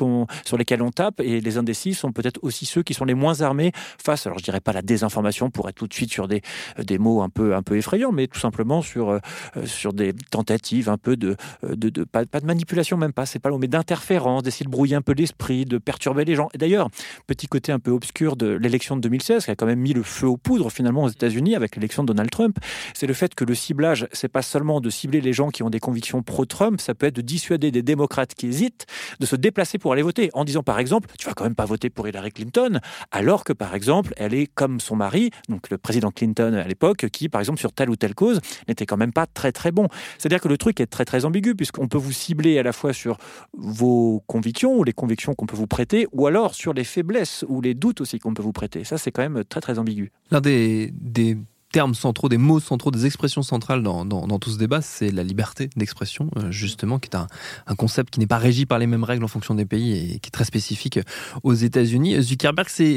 sur 0.44 0.56
lesquels 0.56 0.82
on 0.82 0.90
tape, 0.90 1.20
et 1.20 1.40
les 1.40 1.58
indécis 1.58 1.94
sont 1.94 2.12
peut-être 2.12 2.38
aussi 2.42 2.66
ceux 2.66 2.82
qui 2.82 2.94
sont 2.94 3.04
les 3.04 3.14
moins 3.14 3.40
armés 3.40 3.72
face, 4.02 4.26
alors 4.26 4.38
je 4.38 4.44
dirais 4.44 4.60
pas 4.60 4.72
la 4.72 4.82
désinformation 4.82 5.50
pour 5.50 5.68
être 5.68 5.76
tout 5.76 5.86
de 5.86 5.94
suite 5.94 6.10
sur 6.12 6.28
des, 6.28 6.42
des 6.78 6.98
mots 6.98 7.22
un 7.22 7.28
peu, 7.28 7.54
un 7.54 7.62
peu 7.62 7.76
effrayants, 7.76 8.12
mais 8.12 8.26
tout 8.26 8.38
simplement 8.40 8.82
sur, 8.82 9.10
euh, 9.10 9.18
sur 9.66 9.92
des 9.92 10.12
tentatives 10.30 10.88
un 10.88 10.98
peu 10.98 11.16
de, 11.16 11.36
euh, 11.64 11.74
de, 11.74 11.88
de- 11.88 12.04
pas, 12.04 12.24
pas 12.26 12.40
de 12.40 12.46
manipulation 12.46 12.96
même 12.96 13.12
pas, 13.12 13.26
c'est 13.26 13.38
pas 13.38 13.50
mot, 13.50 13.58
mais 13.58 13.68
d'interférence, 13.68 14.42
d'essayer 14.42 14.64
de 14.66 14.70
brouiller 14.70 14.96
un 14.96 15.02
peu 15.02 15.12
l'esprit, 15.12 15.64
de 15.64 15.78
perturber 15.78 16.24
les 16.24 16.34
gens. 16.34 16.48
Et 16.54 16.58
d'ailleurs, 16.58 16.88
petit 17.26 17.46
côté 17.46 17.72
un 17.72 17.78
peu 17.78 17.90
obscur 17.90 18.36
de 18.36 18.46
l'élection 18.46 18.96
de 18.96 19.00
2016, 19.00 19.44
qui 19.44 19.50
a 19.50 19.56
quand 19.56 19.66
même 19.66 19.80
mis 19.80 19.92
le 19.92 20.02
feu 20.02 20.26
aux 20.26 20.36
poudres 20.36 20.70
finalement 20.70 21.04
aux 21.04 21.08
États-Unis 21.08 21.54
avec 21.54 21.76
l'élection 21.76 22.02
de 22.02 22.08
Donald 22.08 22.30
Trump, 22.30 22.58
c'est 22.94 23.06
le 23.06 23.14
fait 23.14 23.34
que 23.34 23.44
le 23.44 23.54
ciblage, 23.54 24.06
c'est 24.12 24.28
pas 24.28 24.42
seulement 24.42 24.80
de 24.80 24.90
cibler 24.90 25.20
les 25.20 25.32
gens 25.32 25.50
qui 25.50 25.62
ont 25.62 25.70
des 25.70 25.80
convictions 25.80 26.22
pro-Trump, 26.22 26.80
ça 26.80 26.94
peut 26.94 27.06
être 27.06 27.16
de 27.16 27.22
dissuader 27.22 27.70
des 27.70 27.82
démocrates 27.82 28.34
qui 28.34 28.46
hésitent 28.46 28.86
de 29.20 29.26
se 29.26 29.36
déplacer 29.36 29.78
pour 29.78 29.92
aller 29.92 30.02
voter, 30.02 30.30
en 30.34 30.44
disant 30.44 30.62
par 30.62 30.78
exemple, 30.78 31.08
tu 31.18 31.26
vas 31.26 31.34
quand 31.34 31.44
même 31.44 31.54
pas 31.54 31.64
voter 31.64 31.90
pour 31.90 32.08
Hillary 32.08 32.30
Clinton, 32.30 32.80
alors 33.10 33.44
que 33.44 33.52
par 33.52 33.74
exemple, 33.74 34.12
elle 34.16 34.34
est 34.34 34.46
comme 34.46 34.80
son 34.80 34.96
mari, 34.96 35.30
donc 35.48 35.70
le 35.70 35.78
président 35.78 36.10
Clinton 36.10 36.54
à 36.54 36.66
l'époque, 36.66 37.08
qui 37.10 37.28
par 37.28 37.40
exemple 37.40 37.60
sur 37.60 37.72
telle 37.72 37.90
ou 37.90 37.96
telle 37.96 38.14
cause 38.14 38.40
n'était 38.68 38.86
quand 38.86 38.96
même 38.96 39.12
pas 39.12 39.26
très 39.26 39.52
très 39.52 39.72
bon. 39.72 39.88
C'est-à-dire 40.18 40.40
que 40.40 40.48
le 40.48 40.58
truc 40.58 40.80
est 40.80 40.86
très 40.86 41.04
très 41.04 41.24
ambigu, 41.24 41.54
puisqu'on 41.54 41.88
peut 41.88 41.98
vous 41.98 42.12
cibler 42.12 42.58
à 42.58 42.62
la 42.62 42.72
fois 42.72 42.92
sur 42.92 43.18
vos 43.56 44.22
convictions 44.26 44.76
ou 44.76 44.84
les 44.84 44.92
convictions 44.92 45.34
qu'on 45.34 45.46
peut 45.46 45.56
vous 45.56 45.66
prêter, 45.66 46.06
ou 46.12 46.26
alors 46.26 46.54
sur 46.54 46.72
les 46.72 46.84
faiblesses 46.92 47.44
ou 47.48 47.60
les 47.60 47.74
doutes 47.74 48.00
aussi 48.00 48.18
qu'on 48.18 48.34
peut 48.34 48.42
vous 48.42 48.52
prêter. 48.52 48.84
Ça, 48.84 48.98
c'est 48.98 49.10
quand 49.10 49.22
même 49.22 49.44
très 49.44 49.60
très 49.60 49.78
ambigu. 49.78 50.12
L'un 50.30 50.40
des, 50.40 50.92
des 50.92 51.36
termes 51.72 51.94
centraux, 51.94 52.28
des 52.28 52.38
mots 52.38 52.60
centraux, 52.60 52.90
des 52.90 53.06
expressions 53.06 53.42
centrales 53.42 53.82
dans, 53.82 54.04
dans, 54.04 54.38
tout 54.38 54.50
ce 54.50 54.58
débat, 54.58 54.80
c'est 54.82 55.10
la 55.10 55.22
liberté 55.22 55.70
d'expression, 55.76 56.30
euh, 56.36 56.50
justement, 56.50 56.98
qui 56.98 57.08
est 57.08 57.16
un, 57.16 57.26
un 57.66 57.74
concept 57.74 58.14
qui 58.14 58.20
n'est 58.20 58.26
pas 58.26 58.38
régi 58.38 58.66
par 58.66 58.78
les 58.78 58.86
mêmes 58.86 59.04
règles 59.04 59.24
en 59.24 59.28
fonction 59.28 59.54
des 59.54 59.64
pays 59.64 60.14
et 60.14 60.18
qui 60.18 60.28
est 60.28 60.32
très 60.32 60.44
spécifique 60.44 61.00
aux 61.42 61.54
États-Unis. 61.54 62.22
Zuckerberg 62.22 62.68
s'est 62.68 62.94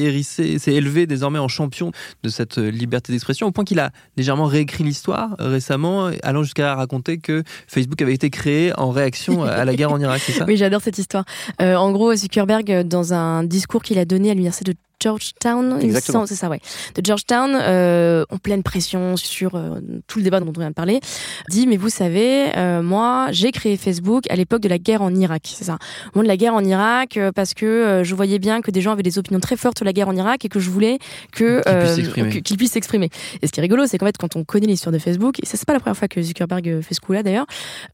élevé 0.68 1.08
désormais 1.08 1.40
en 1.40 1.48
champion 1.48 1.92
de 2.24 2.30
cette 2.30 2.58
liberté 2.58 3.12
d'expression, 3.12 3.48
au 3.48 3.52
point 3.52 3.64
qu'il 3.64 3.80
a 3.80 3.92
légèrement 4.18 4.46
réécrit 4.46 4.84
l'histoire 4.84 5.36
euh, 5.40 5.50
récemment, 5.50 6.12
allant 6.24 6.44
jusqu'à 6.44 6.76
raconter 6.76 7.18
que 7.18 7.44
Facebook 7.68 8.02
avait 8.02 8.14
été 8.14 8.30
créé 8.30 8.78
en 8.78 8.92
réaction 8.92 9.44
à 9.44 9.66
la 9.66 9.76
guerre 9.76 9.92
en 9.92 10.00
Irak, 10.00 10.22
Oui, 10.48 10.58
j'adore 10.58 10.82
cette 10.82 10.98
histoire. 10.98 11.26
Euh, 11.62 11.76
en 11.76 11.92
gros, 11.92 12.14
Zuckerberg, 12.16 12.72
euh, 12.72 12.84
dans 12.84 13.14
un 13.14 13.44
discours 13.44 13.82
qu'il 13.82 13.98
a 13.98 14.06
donné 14.06 14.32
à 14.32 14.34
l'université 14.34 14.72
de 14.72 14.78
Georgetown, 15.00 15.80
Exactement. 15.82 16.26
c'est 16.26 16.36
ça, 16.36 16.50
ouais, 16.50 16.60
de 16.96 17.06
Georgetown, 17.06 17.52
euh, 17.56 18.26
en 18.30 18.38
pleine 18.38 18.64
pression 18.64 19.18
sur 19.18 19.56
euh, 19.56 19.80
tout 20.08 20.20
le 20.20 20.24
débat 20.24 20.40
dont 20.40 20.52
on 20.56 20.60
vient 20.60 20.70
de 20.70 20.74
parler, 20.74 21.00
dit 21.50 21.68
mais 21.68 21.78
vous 21.78 21.90
savez, 21.90 22.56
euh, 22.58 22.82
moi 22.82 23.28
j'ai 23.32 23.52
créé 23.52 23.78
Facebook 23.78 24.30
à 24.30 24.36
l'époque 24.36 24.62
de 24.62 24.70
la 24.70 24.78
guerre 24.78 25.02
en 25.02 25.14
Irak, 25.14 25.44
c'est 25.56 25.66
ça, 25.66 25.78
au 26.08 26.18
moment 26.18 26.24
de 26.24 26.28
la 26.28 26.38
guerre 26.38 26.54
en 26.54 26.64
Irak 26.64 27.20
parce 27.36 27.54
que 27.54 28.02
je 28.04 28.16
voyais 28.16 28.40
bien 28.40 28.62
que 28.62 28.72
des 28.72 28.82
gens 28.82 28.92
avaient 28.92 29.04
des 29.04 29.20
opinions 29.20 29.40
très 29.40 29.58
fortes 29.58 29.78
sur 29.78 29.86
la 29.86 29.94
guerre 29.94 30.08
en 30.08 30.16
Irak 30.16 30.46
et 30.46 30.50
que 30.50 30.60
je 30.60 30.70
voulais 30.70 31.00
que 31.32 31.62
Qu'ils 32.46 32.58
puissent 32.58 32.72
s'exprimer. 32.72 33.10
Et 33.42 33.48
ce 33.48 33.52
qui 33.52 33.60
est 33.60 33.64
rigolo, 33.64 33.86
c'est 33.88 33.98
qu'en 33.98 34.06
fait 34.06 34.18
quand 34.18 34.36
on 34.36 34.44
connaît 34.44 34.68
l'histoire 34.68 34.94
de 34.94 35.00
Facebook, 35.00 35.40
et 35.42 35.46
ça 35.46 35.58
c'est 35.58 35.66
pas 35.66 35.74
la 35.74 35.80
première 35.80 35.98
fois 35.98 36.08
que 36.08 36.22
Zuckerberg 36.22 36.82
fait 36.82 36.94
ce 36.94 37.02
coup-là 37.02 37.24
d'ailleurs, 37.24 37.46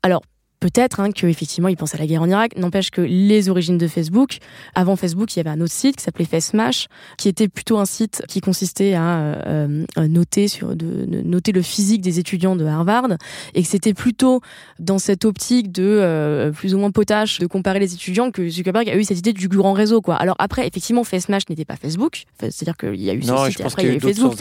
alors 0.03 0.21
Peut-être 0.61 0.99
hein, 1.01 1.11
qu'effectivement, 1.11 1.67
il 1.67 1.75
pense 1.75 1.95
à 1.95 1.97
la 1.97 2.05
guerre 2.05 2.21
en 2.21 2.29
Irak. 2.29 2.55
N'empêche 2.55 2.91
que 2.91 3.01
les 3.01 3.49
origines 3.49 3.77
de 3.79 3.87
Facebook, 3.87 4.37
avant 4.75 4.95
Facebook, 4.95 5.35
il 5.35 5.37
y 5.37 5.41
avait 5.41 5.49
un 5.49 5.59
autre 5.59 5.73
site 5.73 5.97
qui 5.97 6.03
s'appelait 6.03 6.23
FaceMash, 6.23 6.87
qui 7.17 7.27
était 7.27 7.47
plutôt 7.49 7.79
un 7.79 7.85
site 7.85 8.21
qui 8.29 8.41
consistait 8.41 8.93
à 8.93 9.17
euh, 9.21 9.85
euh, 9.97 10.07
noter 10.07 10.47
sur 10.47 10.75
de, 10.75 11.05
de- 11.05 11.21
noter 11.23 11.51
le 11.51 11.63
physique 11.63 12.01
des 12.01 12.19
étudiants 12.19 12.55
de 12.55 12.63
Harvard, 12.63 13.07
et 13.55 13.63
que 13.63 13.67
c'était 13.67 13.95
plutôt 13.95 14.39
dans 14.79 14.99
cette 14.99 15.25
optique 15.25 15.71
de 15.71 15.83
euh, 15.83 16.51
plus 16.51 16.75
ou 16.75 16.77
moins 16.77 16.91
potache 16.91 17.39
de 17.39 17.47
comparer 17.47 17.79
les 17.79 17.95
étudiants 17.95 18.29
que 18.29 18.47
Zuckerberg 18.47 18.87
a 18.87 18.95
eu 18.95 19.03
cette 19.03 19.17
idée 19.17 19.33
du 19.33 19.47
grand 19.47 19.73
réseau. 19.73 20.01
Quoi. 20.01 20.15
Alors 20.15 20.35
après, 20.37 20.67
effectivement, 20.67 21.03
FaceMash 21.03 21.49
n'était 21.49 21.65
pas 21.65 21.75
Facebook, 21.75 22.25
c'est-à-dire 22.39 22.77
qu'il 22.77 23.01
y 23.01 23.09
a 23.09 23.15
eu 23.15 23.23
ce 23.23 23.31
Non, 23.31 23.45
site 23.45 23.57
je 23.57 23.63
et 23.63 23.65
après 23.65 23.83
il 23.83 23.87
y 23.87 23.91
a 23.91 23.95
eu 23.95 23.99
Facebook. 23.99 24.33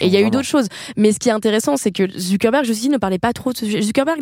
Et 0.00 0.06
il 0.08 0.12
y 0.12 0.16
a 0.16 0.20
eu 0.20 0.30
d'autres 0.30 0.48
choses. 0.48 0.66
Mais 0.96 1.12
ce 1.12 1.20
qui 1.20 1.28
est 1.28 1.32
intéressant, 1.32 1.76
c'est 1.76 1.92
que 1.92 2.10
Zuckerberg, 2.18 2.64
je 2.64 2.72
aussi, 2.72 2.88
ne 2.88 2.96
parlait 2.98 3.20
pas 3.20 3.32
trop 3.32 3.52
de 3.52 3.58
ce 3.58 3.64
sujet. 3.64 3.80
Zuckerberg 3.80 4.20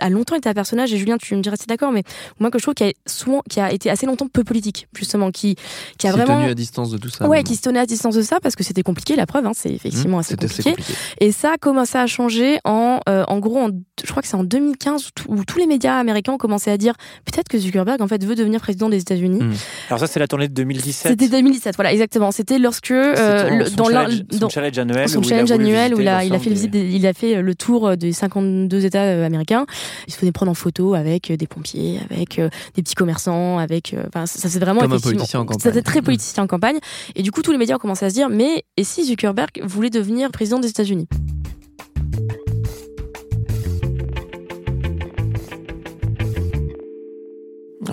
a 0.00 0.10
longtemps 0.10 0.34
été 0.34 0.48
un 0.48 0.54
personnage 0.54 0.95
Julien, 0.96 1.16
tu 1.18 1.34
me 1.36 1.40
dirais 1.42 1.56
c'est 1.58 1.68
d'accord, 1.68 1.92
mais 1.92 2.02
moi 2.40 2.50
que 2.50 2.58
je 2.58 2.62
trouve 2.64 2.74
qui 2.74 2.84
a 2.84 2.92
souvent, 3.06 3.42
qui 3.48 3.60
a 3.60 3.72
été 3.72 3.90
assez 3.90 4.06
longtemps 4.06 4.28
peu 4.28 4.44
politique, 4.44 4.88
justement, 4.96 5.30
qui, 5.30 5.56
qui 5.98 6.06
a 6.08 6.12
vraiment. 6.12 6.38
tenu 6.40 6.50
à 6.50 6.54
distance 6.54 6.90
de 6.90 6.98
tout 6.98 7.08
ça. 7.08 7.28
Ouais, 7.28 7.42
qui 7.42 7.56
se 7.56 7.62
tenait 7.62 7.80
à 7.80 7.86
distance 7.86 8.14
de 8.14 8.22
ça 8.22 8.38
parce 8.40 8.56
que 8.56 8.64
c'était 8.64 8.82
compliqué. 8.82 9.16
La 9.16 9.26
preuve, 9.26 9.46
hein, 9.46 9.52
c'est 9.54 9.70
effectivement 9.72 10.16
Mmh, 10.18 10.20
assez 10.20 10.36
compliqué. 10.36 10.60
assez 10.60 10.70
compliqué. 10.70 10.92
Et 11.20 11.32
ça 11.32 11.52
a 11.52 11.56
commencé 11.58 11.98
à 11.98 12.06
changer 12.06 12.58
en, 12.64 13.00
euh, 13.08 13.24
en 13.28 13.38
gros, 13.38 13.58
en, 13.58 13.68
je 14.04 14.10
crois 14.10 14.22
que 14.22 14.28
c'est 14.28 14.36
en 14.36 14.44
2015 14.44 15.06
où, 15.06 15.10
tout- 15.14 15.24
où 15.28 15.44
tous 15.44 15.58
les 15.58 15.66
médias 15.66 15.96
américains 15.98 16.32
ont 16.32 16.38
commencé 16.38 16.70
à 16.70 16.76
dire 16.78 16.94
peut-être 17.24 17.48
que 17.48 17.58
Zuckerberg 17.58 18.00
en 18.02 18.08
fait 18.08 18.24
veut 18.24 18.34
devenir 18.34 18.60
président 18.60 18.88
des 18.88 18.98
États-Unis. 19.00 19.42
Mm. 19.42 19.52
Alors 19.88 20.00
ça, 20.00 20.06
c'est 20.06 20.20
la 20.20 20.26
tournée 20.28 20.48
de 20.48 20.54
2017. 20.54 21.12
C'était 21.12 21.28
2017, 21.28 21.74
voilà, 21.76 21.92
exactement. 21.92 22.30
C'était 22.32 22.58
lorsque 22.58 22.90
euh, 22.90 23.64
son 23.66 23.74
dans 23.76 23.84
challenge, 23.86 24.22
son 24.30 24.38
dans- 24.38 24.48
challenge 24.48 24.78
annuel. 24.78 25.08
son 25.08 25.18
où 25.20 25.22
il 25.24 25.32
a 25.32 25.54
annuel 25.54 25.94
où 25.94 25.98
visiter 25.98 26.02
il 26.02 26.08
a, 26.08 26.24
il 26.24 26.32
a 26.32 26.36
l'ensemble 26.36 26.56
fait 26.56 26.68
des- 26.68 26.90
il 26.94 27.06
a 27.06 27.12
fait 27.12 27.42
le 27.42 27.54
tour 27.54 27.96
des 27.96 28.12
52 28.12 28.84
États 28.84 29.02
euh, 29.02 29.26
américains. 29.26 29.66
Il 30.06 30.12
se 30.12 30.18
faisait 30.18 30.32
prendre 30.32 30.50
en 30.50 30.54
photo 30.54 30.85
avec 30.94 31.30
euh, 31.30 31.36
des 31.36 31.46
pompiers, 31.46 32.00
avec 32.10 32.38
euh, 32.38 32.48
des 32.74 32.82
petits 32.82 32.94
commerçants, 32.94 33.58
avec. 33.58 33.94
euh, 33.94 34.04
Enfin, 34.08 34.26
ça, 34.26 34.48
c'est 34.48 34.58
vraiment 34.58 34.80
Comme 34.82 34.92
un 34.92 34.98
politicien 34.98 35.40
en 35.40 35.44
campagne. 35.46 35.60
C'était 35.62 35.82
très 35.82 36.00
Mm. 36.00 36.04
politicien 36.04 36.42
en 36.44 36.46
campagne. 36.46 36.78
Et 37.14 37.22
du 37.22 37.30
coup, 37.32 37.42
tous 37.42 37.52
les 37.52 37.58
médias 37.58 37.76
ont 37.76 37.78
commencé 37.78 38.04
à 38.04 38.10
se 38.10 38.14
dire 38.14 38.28
mais 38.28 38.64
et 38.76 38.84
si 38.84 39.04
Zuckerberg 39.04 39.50
voulait 39.64 39.90
devenir 39.90 40.30
président 40.30 40.58
des 40.58 40.68
États-Unis? 40.68 41.08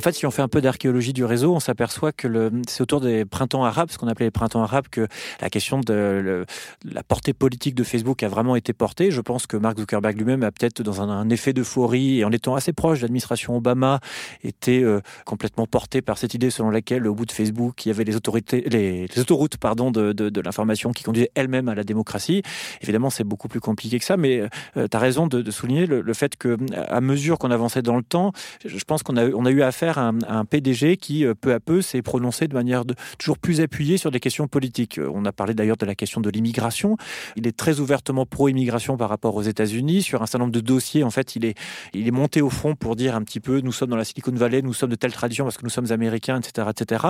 Fait, 0.04 0.14
si 0.14 0.26
on 0.26 0.32
fait 0.32 0.42
un 0.42 0.48
peu 0.48 0.62
d'archéologie 0.62 1.14
du 1.14 1.26
réseau, 1.26 1.54
on 1.56 1.60
s'aperçoit 1.60 2.12
que 2.12 2.52
c'est 2.68 2.82
autour 2.82 3.02
des 3.02 3.26
printemps 3.26 3.64
arabes, 3.64 3.90
ce 3.90 3.98
qu'on 3.98 4.08
appelait 4.08 4.28
les 4.28 4.32
printemps 4.32 4.62
arabes, 4.62 4.88
que 4.92 5.08
la 5.42 5.50
question 5.50 5.80
de 5.80 6.46
la 6.84 7.04
portée 7.04 7.34
politique 7.34 7.76
de 7.76 7.84
Facebook 7.84 8.22
a 8.24 8.28
vraiment 8.28 8.56
été 8.56 8.74
portée. 8.74 9.12
Je 9.12 9.22
pense 9.22 9.48
que 9.48 9.58
Mark 9.58 9.80
Zuckerberg 9.80 10.18
lui-même 10.18 10.44
a 10.44 10.52
peut-être, 10.52 10.84
dans 10.84 11.02
un, 11.02 11.10
un 11.10 11.30
effet 11.30 11.54
d'euphorie 11.54 12.20
et 12.20 12.26
en 12.26 12.32
étant 12.32 12.56
assez 12.56 12.74
proche 12.74 13.00
de 13.00 13.04
l'administration 13.04 13.56
Obama, 13.56 14.00
été 14.44 14.84
euh, 14.84 15.02
complètement 15.26 15.66
porté 15.66 16.02
par 16.02 16.18
cette 16.18 16.34
idée 16.34 16.50
selon 16.50 16.70
laquelle, 16.70 17.08
au 17.08 17.16
bout 17.16 17.26
de 17.26 17.32
Facebook, 17.32 17.86
il 17.86 17.90
y 17.90 17.92
avait 17.92 18.04
les 18.04 18.16
autoroutes, 18.16 18.54
de, 18.54 20.42
l'information 20.42 20.92
qui 20.92 21.04
conduisaient 21.04 21.32
elles-mêmes 21.36 21.70
à 21.70 21.76
la 21.76 21.84
démocratie. 21.84 22.42
Évidemment, 22.82 23.10
c'est 23.10 23.24
beaucoup 23.24 23.48
plus 23.48 23.62
compliqué 23.62 24.00
que 24.00 24.06
ça, 24.06 24.18
mais 24.18 24.44
tu 24.76 24.82
as 24.92 25.00
raison 25.00 25.28
de, 25.28 25.50
souligner 25.52 25.86
le, 25.86 26.14
fait 26.14 26.36
que, 26.36 26.58
à 26.76 27.00
mesure 27.02 27.38
qu'on 27.40 27.52
avançait 27.52 27.82
dans 27.82 27.96
le 27.96 28.04
temps, 28.04 28.34
je 28.66 28.84
pense 28.84 29.04
qu'on 29.04 29.16
a, 29.18 29.24
a 29.24 29.52
eu 29.52 29.62
affaire 29.62 29.93
un, 29.98 30.46
PDG 30.46 30.98
qui, 30.98 31.26
euh, 31.26 31.34
peu 31.34 31.54
à 31.54 31.60
peu, 31.60 31.82
s'est 31.82 32.02
prononcé 32.02 32.48
de 32.48 32.54
manière 32.54 32.84
toujours 33.18 33.38
plus 33.38 33.62
appuyée 33.62 33.98
sur 33.98 34.12
des 34.12 34.20
questions 34.20 34.48
politiques. 34.48 34.98
Euh, 34.98 35.12
On 35.14 35.26
a 35.26 35.32
parlé 35.32 35.54
d'ailleurs 35.54 35.78
de 35.78 35.86
la 35.86 35.96
question 35.96 36.22
de 36.22 36.30
l'immigration. 36.30 36.98
Il 37.36 37.48
est 37.48 37.56
très 37.56 37.80
ouvertement 37.80 38.26
pro-immigration 38.26 38.98
par 38.98 39.10
rapport 39.10 39.36
aux 39.36 39.42
États-Unis. 39.42 40.02
Sur 40.02 40.22
un 40.22 40.26
certain 40.26 40.40
nombre 40.40 40.52
de 40.52 40.60
dossiers, 40.60 41.04
en 41.04 41.12
fait, 41.12 41.36
il 41.36 41.46
est, 41.46 41.56
il 41.94 42.08
est 42.08 42.12
monté 42.12 42.42
au 42.42 42.50
front 42.50 42.76
pour 42.76 42.96
dire 42.96 43.16
un 43.16 43.22
petit 43.24 43.40
peu 43.40 43.62
nous 43.62 43.72
sommes 43.72 43.90
dans 43.90 43.98
la 43.98 44.06
Silicon 44.06 44.32
Valley, 44.32 44.62
nous 44.62 44.74
sommes 44.74 44.90
de 44.90 44.96
telle 44.96 45.14
tradition 45.14 45.44
parce 45.46 45.58
que 45.58 45.64
nous 45.64 45.70
sommes 45.70 45.92
américains, 45.92 46.40
etc. 46.40 46.68
etc. 46.70 47.06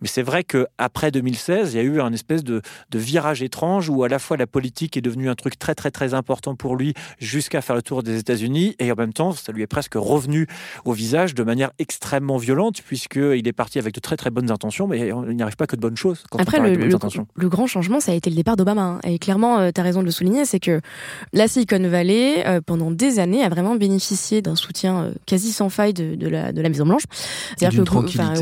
Mais 0.00 0.08
c'est 0.08 0.22
vrai 0.22 0.44
qu'après 0.44 1.10
2016, 1.10 1.74
il 1.74 1.76
y 1.76 1.80
a 1.80 1.82
eu 1.82 2.00
un 2.00 2.12
espèce 2.12 2.44
de, 2.44 2.62
de 2.90 2.98
virage 2.98 3.42
étrange 3.42 3.88
où 3.88 4.04
à 4.04 4.08
la 4.08 4.18
fois 4.18 4.36
la 4.36 4.46
politique 4.46 4.96
est 4.96 5.00
devenue 5.00 5.28
un 5.28 5.34
truc 5.34 5.58
très, 5.58 5.74
très, 5.74 5.90
très 5.90 6.14
important 6.14 6.54
pour 6.54 6.76
lui 6.76 6.94
jusqu'à 7.18 7.60
faire 7.60 7.76
le 7.76 7.82
tour 7.82 8.02
des 8.02 8.18
États-Unis 8.18 8.74
et 8.78 8.92
en 8.92 8.96
même 8.96 9.12
temps, 9.12 9.32
ça 9.32 9.52
lui 9.52 9.62
est 9.62 9.66
presque 9.66 9.94
revenu 9.94 10.46
au 10.84 10.92
visage 10.92 11.34
de 11.34 11.42
manière 11.42 11.70
extrêmement 11.78 12.25
violente 12.36 12.82
puisqu'il 12.86 13.46
est 13.46 13.52
parti 13.52 13.78
avec 13.78 13.94
de 13.94 14.00
très, 14.00 14.16
très 14.16 14.30
bonnes 14.30 14.50
intentions, 14.50 14.86
mais 14.88 14.98
il 15.30 15.36
n'y 15.36 15.42
arrive 15.42 15.56
pas 15.56 15.66
que 15.66 15.76
de 15.76 15.80
bonnes 15.80 15.96
choses 15.96 16.24
quand 16.30 16.38
Après, 16.40 16.58
on 16.58 16.62
le, 16.62 16.68
parle 16.70 16.76
de 16.76 16.80
bonnes 16.82 16.88
le- 16.90 16.96
intentions. 16.96 17.26
le 17.34 17.48
grand 17.48 17.66
changement, 17.66 18.00
ça 18.00 18.12
a 18.12 18.14
été 18.16 18.28
le 18.30 18.36
départ 18.36 18.56
d'Obama. 18.56 18.82
hein. 18.82 19.00
Et 19.04 19.18
clairement, 19.18 19.70
tu 19.72 19.80
as 19.80 19.84
raison 19.84 20.00
de 20.00 20.06
le 20.06 20.10
souligner, 20.10 20.44
c'est 20.44 20.58
que 20.60 20.80
la 21.32 21.46
Silicon 21.48 21.88
Valley, 21.88 22.44
euh, 22.46 22.60
pendant 22.64 22.90
des 22.90 23.18
années, 23.20 23.44
a 23.44 23.48
vraiment 23.48 23.76
bénéficié 23.76 24.42
d'un 24.42 24.56
soutien 24.56 25.04
euh, 25.04 25.10
quasi 25.26 25.52
sans 25.52 25.68
faille 25.68 25.94
de, 25.94 26.14
de 26.16 26.28
la, 26.28 26.52
de 26.52 26.60
la 26.60 26.68
Maison-Blanche. 26.68 27.02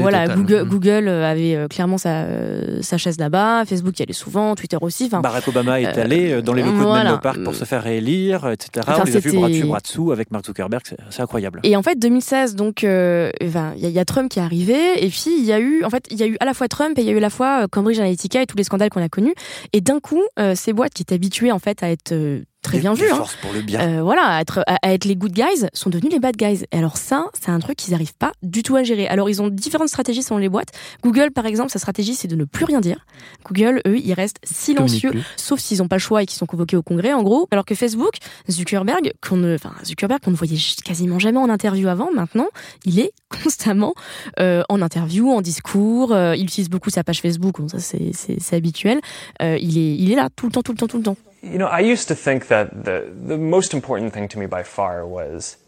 Voilà, 0.01 0.23
totale. 0.29 0.37
Google, 0.39 0.63
Mm. 0.65 0.69
Google 0.69 1.09
euh, 1.09 1.31
avait 1.31 1.55
euh, 1.57 1.69
clairement 1.69 1.99
sa, 1.99 2.23
euh, 2.23 2.81
sa 2.83 2.97
chaise 2.99 3.19
là-bas, 3.19 3.65
Facebook 3.67 3.99
y 3.99 4.03
allait 4.03 4.13
souvent, 4.13 4.55
Twitter 4.55 4.77
aussi. 4.81 5.09
Barack 5.09 5.49
Obama 5.49 5.81
est 5.81 5.99
euh, 5.99 6.03
allé 6.03 6.33
euh, 6.33 6.43
dans 6.43 6.53
les 6.53 6.63
locaux 6.63 6.77
voilà. 6.79 7.01
de 7.05 7.09
Menlo 7.11 7.19
Park 7.21 7.43
pour 7.43 7.55
se 7.55 7.65
faire 7.65 7.83
réélire, 7.83 8.49
etc. 8.51 8.87
Enfin, 8.89 9.01
on 9.03 9.05
les 9.05 9.17
a 9.17 9.21
vus 9.21 9.33
bras 9.33 9.49
dessus, 9.49 9.65
bras 9.65 9.81
dessous 9.81 10.13
avec 10.13 10.31
Mark 10.31 10.47
Zuckerberg, 10.47 10.83
c'est 11.11 11.23
incroyable. 11.23 11.61
Et 11.65 11.77
en 11.77 11.83
fait, 11.83 11.99
2016, 11.99 12.55
donc, 12.55 12.85
euh, 12.85 13.31
il 13.77 13.87
y, 13.87 13.93
y 13.93 13.99
a 13.99 14.05
Trump 14.05 14.31
qui 14.31 14.39
est 14.39 14.43
arrivé, 14.43 15.05
et 15.05 15.09
puis 15.09 15.37
il 15.39 15.45
y 15.45 15.53
a 15.53 15.59
eu, 15.59 15.85
en 15.85 15.91
fait, 15.91 16.07
il 16.11 16.19
y 16.19 16.23
a 16.23 16.27
eu 16.27 16.37
à 16.41 16.45
la 16.45 16.55
fois 16.55 16.69
Trump 16.69 16.99
et 16.99 17.03
il 17.03 17.07
y 17.07 17.11
a 17.11 17.13
eu 17.13 17.19
à 17.19 17.21
la 17.21 17.31
fois 17.31 17.65
euh, 17.65 17.67
Cambridge 17.69 17.99
Analytica 17.99 18.43
et 18.43 18.47
tous 18.47 18.57
les 18.57 18.65
scandales 18.65 18.91
qu'on 18.91 19.03
a 19.03 19.09
connus. 19.09 19.35
Et 19.73 19.81
d'un 19.81 20.01
coup, 20.01 20.23
euh, 20.39 20.55
ces 20.55 20.73
boîtes 20.73 20.95
qui 20.95 21.03
étaient 21.03 21.15
habituées 21.15 21.53
en 21.53 21.59
fait 21.59 21.83
à 21.83 21.91
être 21.91 22.13
euh, 22.13 22.43
très 22.65 22.79
bien 22.81 22.95
vues, 22.95 23.05
hein, 23.13 23.17
forces 23.17 23.37
pour 23.37 23.53
le 23.53 23.61
bien. 23.61 23.81
euh, 23.81 24.03
voilà, 24.03 24.27
à 24.27 24.41
être, 24.41 24.65
à, 24.67 24.77
à 24.83 24.93
être 24.93 25.05
les 25.05 25.15
good 25.15 25.33
guys, 25.33 25.69
sont 25.73 25.91
devenus 25.91 26.13
les 26.13 26.19
bad 26.19 26.37
guys. 26.37 26.65
Et 26.73 26.79
alors 26.79 26.97
ça, 26.97 27.27
c'est 27.41 27.51
un 27.51 27.61
truc 27.61 27.77
qu'ils 27.77 27.93
n'arrivent 27.93 28.17
pas 28.19 28.33
du 28.43 28.63
tout 28.63 28.75
à 28.75 28.83
gérer. 28.83 29.07
Alors 29.07 29.31
ils 29.31 29.41
ont 29.41 29.49
différentes 29.49 29.89
stratégies 29.89 30.23
selon 30.23 30.39
les 30.39 30.49
boîtes. 30.49 30.71
Google, 31.03 31.31
par 31.31 31.47
exemple, 31.47 31.71
sa 31.71 31.79
stratégie, 31.79 32.15
c'est 32.15 32.27
de 32.29 32.35
ne 32.37 32.45
plus 32.45 32.65
rien 32.65 32.81
dire. 32.81 33.07
Google, 33.47 33.81
eux, 33.87 33.99
ils 33.99 34.15
restent 34.15 34.39
silencieux 34.43 35.13
sauf 35.37 35.61
s'ils 35.61 35.79
n'ont 35.79 35.89
pas 35.89 35.97
le 35.97 36.01
choix 36.01 36.23
et 36.23 36.27
qu'ils 36.27 36.39
sont 36.39 36.47
convoqués 36.47 36.77
au 36.77 36.83
congrès, 36.83 37.13
en 37.13 37.23
gros. 37.23 37.47
Alors 37.51 37.65
que 37.65 37.75
Facebook, 37.75 38.15
Zuckerberg, 38.51 39.13
qu'on 39.27 39.37
ne, 39.37 39.55
enfin, 39.55 39.73
Zuckerberg, 39.85 40.21
qu'on 40.21 40.31
ne 40.31 40.37
voyait 40.37 40.59
quasiment 40.85 41.19
jamais 41.19 41.39
en 41.39 41.49
interview 41.51 41.89
avant, 41.89 42.11
maintenant, 42.13 42.49
il 42.85 42.99
est 42.99 43.13
constamment 43.43 43.95
euh, 44.41 44.63
en 44.69 44.81
interview, 44.83 45.31
en 45.31 45.43
discours. 45.43 46.13
euh, 46.13 46.35
il 46.37 46.45
utilise 46.45 46.71
beaucoup 46.71 46.91
sa 46.91 47.05
page 47.05 47.21
Facebook, 47.21 47.57
ça 47.69 47.79
c'est, 47.79 48.55
habituel. 48.55 49.01
Il 49.41 49.79
est, 49.79 49.97
il 49.97 50.11
est 50.13 50.17
là 50.17 50.29
tout 50.35 50.47
le 50.47 50.53
temps, 50.53 50.63
tout 50.63 50.73
le 50.73 50.79
temps, 50.79 50.87
tout 50.89 50.99
le 50.99 51.03
temps. 51.03 51.17
You 51.45 51.59
know, 51.59 51.67
I 51.67 51.81
used 51.81 52.09
to 52.09 52.15
think 52.15 52.47
that 52.49 52.85
the, 52.85 53.13
the 53.15 53.37
most 53.37 53.75
important 53.75 54.15
thing 54.15 54.29
to 54.29 54.39
me 54.39 54.47
by 54.47 54.63
far 54.63 55.07
was, 55.07 55.59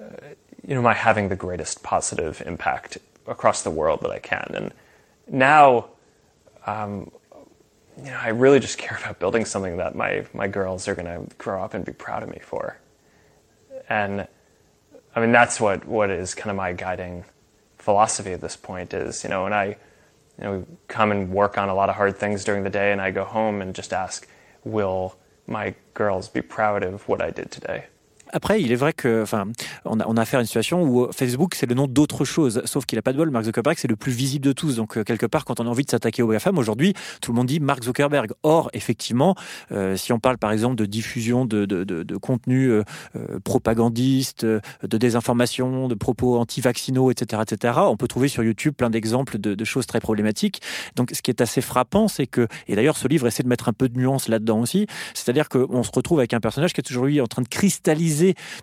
uh, 0.00 0.06
you 0.66 0.74
know, 0.74 0.82
my 0.82 0.92
having 0.92 1.28
the 1.28 1.36
greatest 1.36 1.84
positive 1.84 2.42
impact 2.44 2.98
across 3.28 3.62
the 3.62 3.70
world 3.70 4.00
that 4.00 4.10
I 4.10 4.18
can. 4.18 4.50
And 4.56 4.74
now, 5.28 5.90
um, 6.66 7.12
you 7.96 8.10
know, 8.10 8.18
I 8.20 8.30
really 8.30 8.58
just 8.58 8.76
care 8.76 8.98
about 8.98 9.20
building 9.20 9.44
something 9.44 9.76
that 9.76 9.94
my, 9.94 10.26
my 10.34 10.48
girls 10.48 10.88
are 10.88 10.96
going 10.96 11.06
to 11.06 11.32
grow 11.36 11.62
up 11.62 11.74
and 11.74 11.84
be 11.84 11.92
proud 11.92 12.24
of 12.24 12.30
me 12.30 12.40
for. 12.42 12.76
And 13.88 14.26
I 15.14 15.20
mean, 15.20 15.30
that's 15.30 15.60
what, 15.60 15.86
what 15.86 16.10
is 16.10 16.34
kind 16.34 16.50
of 16.50 16.56
my 16.56 16.72
guiding 16.72 17.24
philosophy 17.76 18.32
at 18.32 18.40
this 18.40 18.56
point 18.56 18.92
is, 18.94 19.22
you 19.22 19.30
know, 19.30 19.44
when 19.44 19.52
I, 19.52 19.66
you 19.66 20.44
know, 20.44 20.66
come 20.88 21.12
and 21.12 21.30
work 21.30 21.56
on 21.56 21.68
a 21.68 21.74
lot 21.74 21.88
of 21.88 21.94
hard 21.94 22.16
things 22.16 22.42
during 22.42 22.64
the 22.64 22.70
day 22.70 22.90
and 22.90 23.00
I 23.00 23.12
go 23.12 23.22
home 23.22 23.62
and 23.62 23.76
just 23.76 23.92
ask, 23.92 24.26
will 24.64 25.16
my 25.46 25.74
girls 25.94 26.28
be 26.28 26.42
proud 26.42 26.82
of 26.82 27.08
what 27.08 27.22
I 27.22 27.30
did 27.30 27.50
today? 27.50 27.86
Après, 28.32 28.60
il 28.60 28.72
est 28.72 28.76
vrai 28.76 28.92
que, 28.92 29.22
enfin, 29.22 29.46
on 29.84 29.98
a, 30.00 30.20
affaire 30.20 30.38
à 30.38 30.42
une 30.42 30.46
situation 30.46 30.82
où 30.82 31.04
euh, 31.04 31.10
Facebook, 31.12 31.54
c'est 31.54 31.66
le 31.66 31.74
nom 31.74 31.86
d'autre 31.86 32.24
chose. 32.24 32.62
Sauf 32.64 32.86
qu'il 32.86 32.98
a 32.98 33.02
pas 33.02 33.12
de 33.12 33.18
bol. 33.18 33.30
Mark 33.30 33.44
Zuckerberg, 33.44 33.76
c'est 33.78 33.88
le 33.88 33.96
plus 33.96 34.12
visible 34.12 34.44
de 34.44 34.52
tous. 34.52 34.76
Donc, 34.76 34.96
euh, 34.96 35.04
quelque 35.04 35.26
part, 35.26 35.44
quand 35.44 35.60
on 35.60 35.66
a 35.66 35.68
envie 35.68 35.84
de 35.84 35.90
s'attaquer 35.90 36.22
aux 36.22 36.28
GAFAM, 36.28 36.58
aujourd'hui, 36.58 36.94
tout 37.20 37.32
le 37.32 37.36
monde 37.36 37.46
dit 37.46 37.60
Mark 37.60 37.84
Zuckerberg. 37.84 38.32
Or, 38.42 38.70
effectivement, 38.72 39.34
euh, 39.72 39.96
si 39.96 40.12
on 40.12 40.18
parle, 40.18 40.38
par 40.38 40.52
exemple, 40.52 40.76
de 40.76 40.86
diffusion 40.86 41.44
de, 41.44 41.64
de, 41.64 41.84
de, 41.84 42.02
de 42.02 42.16
contenu 42.16 42.70
propagandiste, 43.44 44.44
de 44.44 44.98
désinformation, 44.98 45.88
de 45.88 45.94
propos 45.94 46.38
anti-vaccinaux, 46.38 47.10
etc., 47.10 47.42
etc., 47.42 47.74
on 47.78 47.96
peut 47.96 48.08
trouver 48.08 48.28
sur 48.28 48.42
YouTube 48.42 48.74
plein 48.74 48.90
d'exemples 48.90 49.38
de, 49.38 49.54
de 49.54 49.64
choses 49.64 49.86
très 49.86 50.00
problématiques. 50.00 50.60
Donc, 50.96 51.10
ce 51.12 51.22
qui 51.22 51.30
est 51.30 51.40
assez 51.40 51.60
frappant, 51.60 52.08
c'est 52.08 52.26
que, 52.26 52.46
et 52.66 52.76
d'ailleurs, 52.76 52.96
ce 52.96 53.08
livre 53.08 53.26
essaie 53.26 53.42
de 53.42 53.48
mettre 53.48 53.68
un 53.68 53.72
peu 53.72 53.88
de 53.88 53.98
nuance 53.98 54.28
là-dedans 54.28 54.60
aussi, 54.60 54.86
c'est-à-dire 55.14 55.48
qu'on 55.48 55.82
se 55.82 55.90
retrouve 55.92 56.18
avec 56.18 56.34
un 56.34 56.40
personnage 56.40 56.72
qui 56.72 56.80
est 56.80 56.90
aujourd'hui 56.90 57.20
en 57.20 57.26
train 57.26 57.42
de 57.42 57.48
cristalliser 57.48 58.17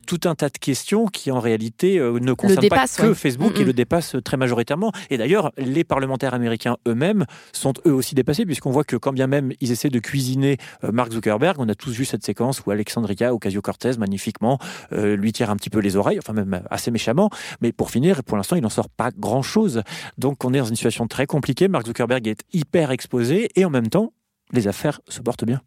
tout 0.06 0.20
un 0.26 0.36
tas 0.36 0.50
de 0.50 0.58
questions 0.58 1.08
qui 1.08 1.32
en 1.32 1.40
réalité 1.40 2.00
euh, 2.00 2.20
ne 2.20 2.34
concernent 2.34 2.68
pas 2.70 2.86
que 2.88 3.08
ouais. 3.08 3.16
Facebook 3.16 3.56
Mm, 3.56 3.62
et 3.62 3.64
le 3.66 3.74
dépassent 3.74 4.16
très 4.24 4.38
majoritairement. 4.38 4.92
Et 5.10 5.18
d'ailleurs, 5.18 5.52
les 5.58 5.84
parlementaires 5.84 6.34
américains 6.34 6.78
eux-mêmes 6.88 7.26
sont 7.54 7.74
eux 7.86 7.94
aussi 7.94 8.16
dépassés 8.16 8.46
puisqu'on 8.46 8.72
voit 8.72 8.84
que 8.84 8.96
quand 8.96 9.14
bien 9.14 9.28
même 9.28 9.52
ils 9.62 9.72
essaient 9.72 9.90
de 9.90 10.00
cuisiner 10.00 10.58
euh, 10.84 10.92
Mark 10.92 11.12
Zuckerberg, 11.12 11.58
on 11.60 11.70
a 11.70 11.76
tous 11.76 11.92
vu 11.92 12.06
cette 12.06 12.24
séquence 12.24 12.62
où 12.66 12.72
Alexandria 12.72 13.34
Ocasio-Cortez 13.34 13.98
magnifiquement 13.98 14.60
euh, 14.94 15.16
lui 15.16 15.32
tire 15.32 15.50
un 15.50 15.56
petit 15.56 15.70
peu 15.70 15.80
les 15.80 15.96
oreilles, 15.96 16.20
enfin 16.20 16.34
même 16.34 16.62
assez 16.70 16.92
méchamment. 16.92 17.30
Mais 17.62 17.72
pour 17.72 17.92
finir, 17.92 18.24
pour 18.24 18.38
l'instant, 18.38 18.56
il 18.56 18.62
n'en 18.62 18.70
sort 18.70 18.90
pas 18.90 19.12
grand-chose. 19.12 19.82
Donc 20.18 20.44
on 20.46 20.54
est 20.54 20.60
dans 20.60 20.66
une 20.66 20.76
situation 20.76 21.08
très 21.08 21.26
compliquée. 21.26 21.68
Mark 21.68 21.86
Zuckerberg 21.86 22.28
est 22.28 22.42
hyper 22.54 22.92
exposé 22.92 23.50
et 23.56 23.66
en 23.66 23.70
même 23.70 23.88
temps, 23.88 24.14
les 24.52 24.68
affaires 24.68 25.02
se 25.08 25.22
portent 25.22 25.46
bien. 25.46 25.62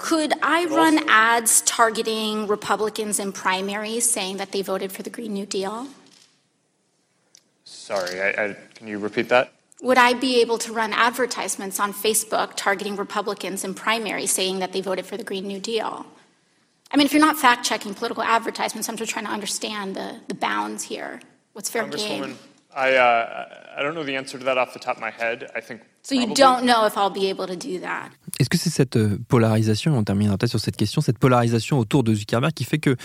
Could 0.00 0.32
I 0.42 0.64
run 0.66 1.08
ads 1.08 1.60
targeting 1.62 2.46
Republicans 2.46 3.18
in 3.18 3.32
primaries 3.32 4.08
saying 4.08 4.38
that 4.38 4.52
they 4.52 4.62
voted 4.62 4.92
for 4.92 5.02
the 5.02 5.10
Green 5.10 5.34
New 5.34 5.46
Deal? 5.46 5.88
Sorry, 7.64 8.20
I, 8.20 8.28
I, 8.28 8.56
can 8.74 8.88
you 8.88 8.98
repeat 8.98 9.28
that? 9.28 9.52
Would 9.82 9.98
I 9.98 10.14
be 10.14 10.40
able 10.40 10.56
to 10.58 10.72
run 10.72 10.92
advertisements 10.92 11.78
on 11.78 11.92
Facebook 11.92 12.52
targeting 12.56 12.96
Republicans 12.96 13.64
in 13.64 13.74
primaries 13.74 14.30
saying 14.30 14.60
that 14.60 14.72
they 14.72 14.80
voted 14.80 15.04
for 15.04 15.16
the 15.16 15.24
Green 15.24 15.46
New 15.46 15.60
Deal? 15.60 16.06
I 16.90 16.96
mean, 16.96 17.06
if 17.06 17.12
you're 17.12 17.20
not 17.20 17.36
fact 17.36 17.66
checking 17.66 17.92
political 17.92 18.22
advertisements, 18.22 18.88
I'm 18.88 18.96
just 18.96 19.10
trying 19.10 19.26
to 19.26 19.30
understand 19.30 19.96
the, 19.96 20.20
the 20.28 20.34
bounds 20.34 20.84
here. 20.84 21.20
What's 21.52 21.68
fair 21.68 21.86
game? 21.88 22.38
I, 22.74 22.94
uh, 22.94 23.64
I 23.76 23.82
don't 23.82 23.94
know 23.94 24.04
the 24.04 24.16
answer 24.16 24.38
to 24.38 24.44
that 24.44 24.58
off 24.58 24.72
the 24.72 24.78
top 24.78 24.96
of 24.96 25.00
my 25.00 25.10
head. 25.10 25.50
I 25.54 25.60
think. 25.60 25.82
So 26.06 26.14
you 26.14 26.26
don't 26.34 26.64
know 26.64 26.86
if 26.86 26.96
I'll 26.96 27.10
be 27.10 27.30
able 27.30 27.46
to 27.46 27.56
do 27.56 27.80
that. 27.80 28.10
Est-ce 28.38 28.50
que 28.50 28.58
c'est 28.58 28.68
cette 28.68 28.96
euh, 28.96 29.18
polarisation, 29.28 29.96
on 29.96 30.04
terminera 30.04 30.36
peut-être 30.36 30.50
sur 30.50 30.60
cette 30.60 30.76
question, 30.76 31.00
cette 31.00 31.18
polarisation 31.18 31.78
autour 31.78 32.04
de 32.04 32.14
Zuckerberg 32.14 32.52
qui 32.52 32.64
fait 32.64 32.78
que 32.78 32.96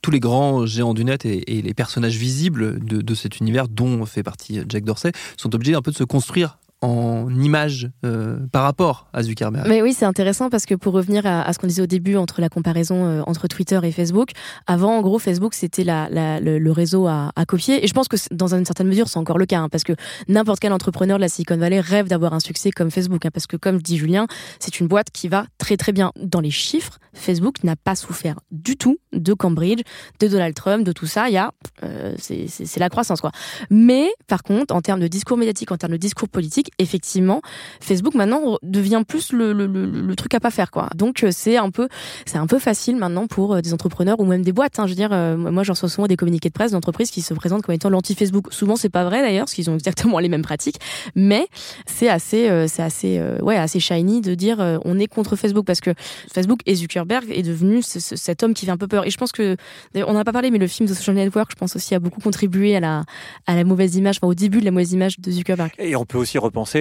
tous 0.00 0.10
les 0.10 0.20
grands 0.20 0.64
géants 0.64 0.94
du 0.94 1.04
net 1.04 1.26
et, 1.26 1.42
les 1.62 1.74
personnages 1.74 2.16
visibles 2.16 2.82
de, 2.82 3.02
de, 3.02 3.14
cet 3.14 3.40
univers 3.40 3.68
dont 3.68 4.06
fait 4.06 4.22
partie 4.22 4.60
Jack 4.68 4.84
Dorsey 4.84 5.12
sont 5.36 5.54
obligés 5.54 5.74
un 5.74 5.82
peu 5.82 5.90
de 5.90 5.96
se 5.96 6.04
construire 6.04 6.58
en 6.82 7.30
image 7.40 7.88
euh, 8.04 8.38
par 8.52 8.62
rapport 8.62 9.08
à 9.14 9.22
Zuckerberg. 9.22 9.66
Mais 9.66 9.80
oui, 9.80 9.94
c'est 9.94 10.04
intéressant 10.04 10.50
parce 10.50 10.66
que 10.66 10.74
pour 10.74 10.92
revenir 10.92 11.24
à, 11.24 11.50
ce 11.52 11.58
qu'on 11.58 11.66
disait 11.66 11.82
au 11.82 11.86
début 11.86 12.16
entre 12.16 12.40
la 12.40 12.50
comparaison 12.50 13.06
euh, 13.06 13.22
entre 13.26 13.48
Twitter 13.48 13.80
et 13.82 13.92
Facebook, 13.92 14.30
avant 14.66 14.98
en 14.98 15.00
gros 15.00 15.18
Facebook 15.18 15.54
c'était 15.54 15.84
la, 15.84 16.08
le, 16.40 16.70
réseau 16.70 17.06
à, 17.06 17.32
copier 17.48 17.82
et 17.82 17.86
je 17.86 17.94
pense 17.94 18.08
que 18.08 18.16
dans 18.30 18.54
une 18.54 18.66
certaine 18.66 18.88
mesure 18.88 19.08
c'est 19.08 19.18
encore 19.18 19.38
le 19.38 19.46
cas 19.46 19.60
hein, 19.60 19.68
parce 19.70 19.84
que 19.84 19.94
n'importe 20.28 20.60
quel 20.60 20.72
entrepreneur 20.72 21.16
de 21.16 21.22
la 21.22 21.28
Silicon 21.28 21.56
Valley 21.56 21.80
rêve 21.80 22.08
d'avoir 22.08 22.34
un 22.34 22.40
succès 22.40 22.70
comme 22.70 22.90
Facebook 22.90 23.24
hein, 23.24 23.30
parce 23.32 23.46
que 23.46 23.56
comme 23.56 23.80
dit 23.80 23.96
Julien, 23.96 24.26
c'est 24.58 24.78
une 24.78 24.86
boîte 24.86 25.10
qui 25.10 25.28
va 25.28 25.46
très 25.58 25.76
très 25.76 25.92
bien 25.92 26.12
dans 26.20 26.40
les 26.40 26.50
chiffres. 26.50 26.98
Facebook 27.14 27.64
n'a 27.64 27.76
pas 27.76 27.94
souffert 27.94 28.38
du 28.50 28.76
tout 28.76 28.98
de 29.12 29.32
Cambridge, 29.32 29.80
de 30.20 30.28
Donald 30.28 30.54
Trump, 30.54 30.84
de 30.84 30.92
tout 30.92 31.06
ça. 31.06 31.28
Il 31.28 31.34
y 31.34 31.38
a 31.38 31.52
euh, 31.82 32.14
c'est 32.18 32.78
la 32.78 32.90
croissance 32.90 33.22
quoi. 33.22 33.30
Mais 33.70 34.10
par 34.26 34.42
contre 34.42 34.74
en 34.74 34.82
termes 34.82 35.00
de 35.00 35.08
discours 35.08 35.38
médiatique, 35.38 35.72
en 35.72 35.78
termes 35.78 35.92
de 35.92 35.96
discours 35.96 36.28
politique 36.28 36.65
effectivement, 36.78 37.40
Facebook 37.80 38.14
maintenant 38.14 38.58
devient 38.62 39.02
plus 39.06 39.32
le, 39.32 39.52
le, 39.52 40.16
truc 40.16 40.34
à 40.34 40.40
pas 40.40 40.50
faire, 40.50 40.70
quoi. 40.70 40.88
Donc 40.94 41.24
euh, 41.24 41.30
c'est 41.32 41.56
un 41.56 41.70
peu, 41.70 41.88
c'est 42.24 42.38
un 42.38 42.46
peu 42.46 42.58
facile 42.58 42.96
maintenant 42.96 43.26
pour 43.26 43.54
euh, 43.54 43.60
des 43.60 43.74
entrepreneurs 43.74 44.20
ou 44.20 44.24
même 44.24 44.42
des 44.42 44.52
boîtes. 44.52 44.78
Hein. 44.78 44.86
Je 44.86 44.92
veux 44.92 44.96
dire, 44.96 45.10
euh, 45.12 45.36
moi, 45.36 45.62
je 45.62 45.72
reçois 45.72 45.88
souvent 45.88 46.06
des 46.06 46.16
communiqués 46.16 46.48
de 46.48 46.54
presse 46.54 46.72
d'entreprises 46.72 47.10
qui 47.10 47.22
se 47.22 47.34
présentent 47.34 47.62
comme 47.62 47.74
étant 47.74 47.90
l'anti-Facebook. 47.90 48.52
Souvent, 48.52 48.76
c'est 48.76 48.88
pas 48.88 49.04
vrai 49.04 49.22
d'ailleurs, 49.22 49.44
parce 49.44 49.54
qu'ils 49.54 49.70
ont 49.70 49.74
exactement 49.86 50.18
les 50.18 50.28
mêmes 50.28 50.42
pratiques. 50.42 50.78
Mais 51.14 51.48
c'est 51.86 52.08
assez, 52.08 52.66
c'est 52.68 52.82
assez, 52.82 53.22
ouais, 53.42 53.56
assez 53.56 53.80
shiny 53.80 54.20
de 54.20 54.34
dire 54.34 54.58
on 54.84 54.98
est 54.98 55.06
contre 55.06 55.36
Facebook 55.36 55.66
parce 55.66 55.80
que 55.80 55.90
Facebook 56.32 56.60
et 56.66 56.74
Zuckerberg 56.74 57.26
est 57.30 57.42
devenu 57.42 57.82
cet 57.82 58.42
homme 58.42 58.54
qui 58.54 58.66
fait 58.66 58.72
un 58.72 58.76
peu 58.76 58.88
peur. 58.88 59.06
Et 59.06 59.10
je 59.10 59.16
pense 59.16 59.32
que, 59.32 59.56
on 59.94 60.12
n'a 60.12 60.24
pas 60.24 60.32
parlé, 60.32 60.50
mais 60.50 60.58
le 60.58 60.66
film 60.66 60.88
The 60.88 60.94
Social 60.94 61.16
Network, 61.16 61.50
je 61.50 61.56
pense 61.56 61.76
aussi 61.76 61.94
a 61.94 62.00
beaucoup 62.00 62.20
contribué 62.20 62.76
à 62.76 62.80
la, 62.80 63.04
à 63.46 63.54
la 63.54 63.64
mauvaise 63.64 63.96
image, 63.96 64.18
au 64.22 64.34
début 64.34 64.60
de 64.60 64.64
la 64.64 64.70
mauvaise 64.70 64.92
image 64.92 65.20
de 65.20 65.30
Zuckerberg. 65.30 65.72
Et 65.78 65.96
on 65.96 66.04
peut 66.04 66.18
aussi 66.18 66.38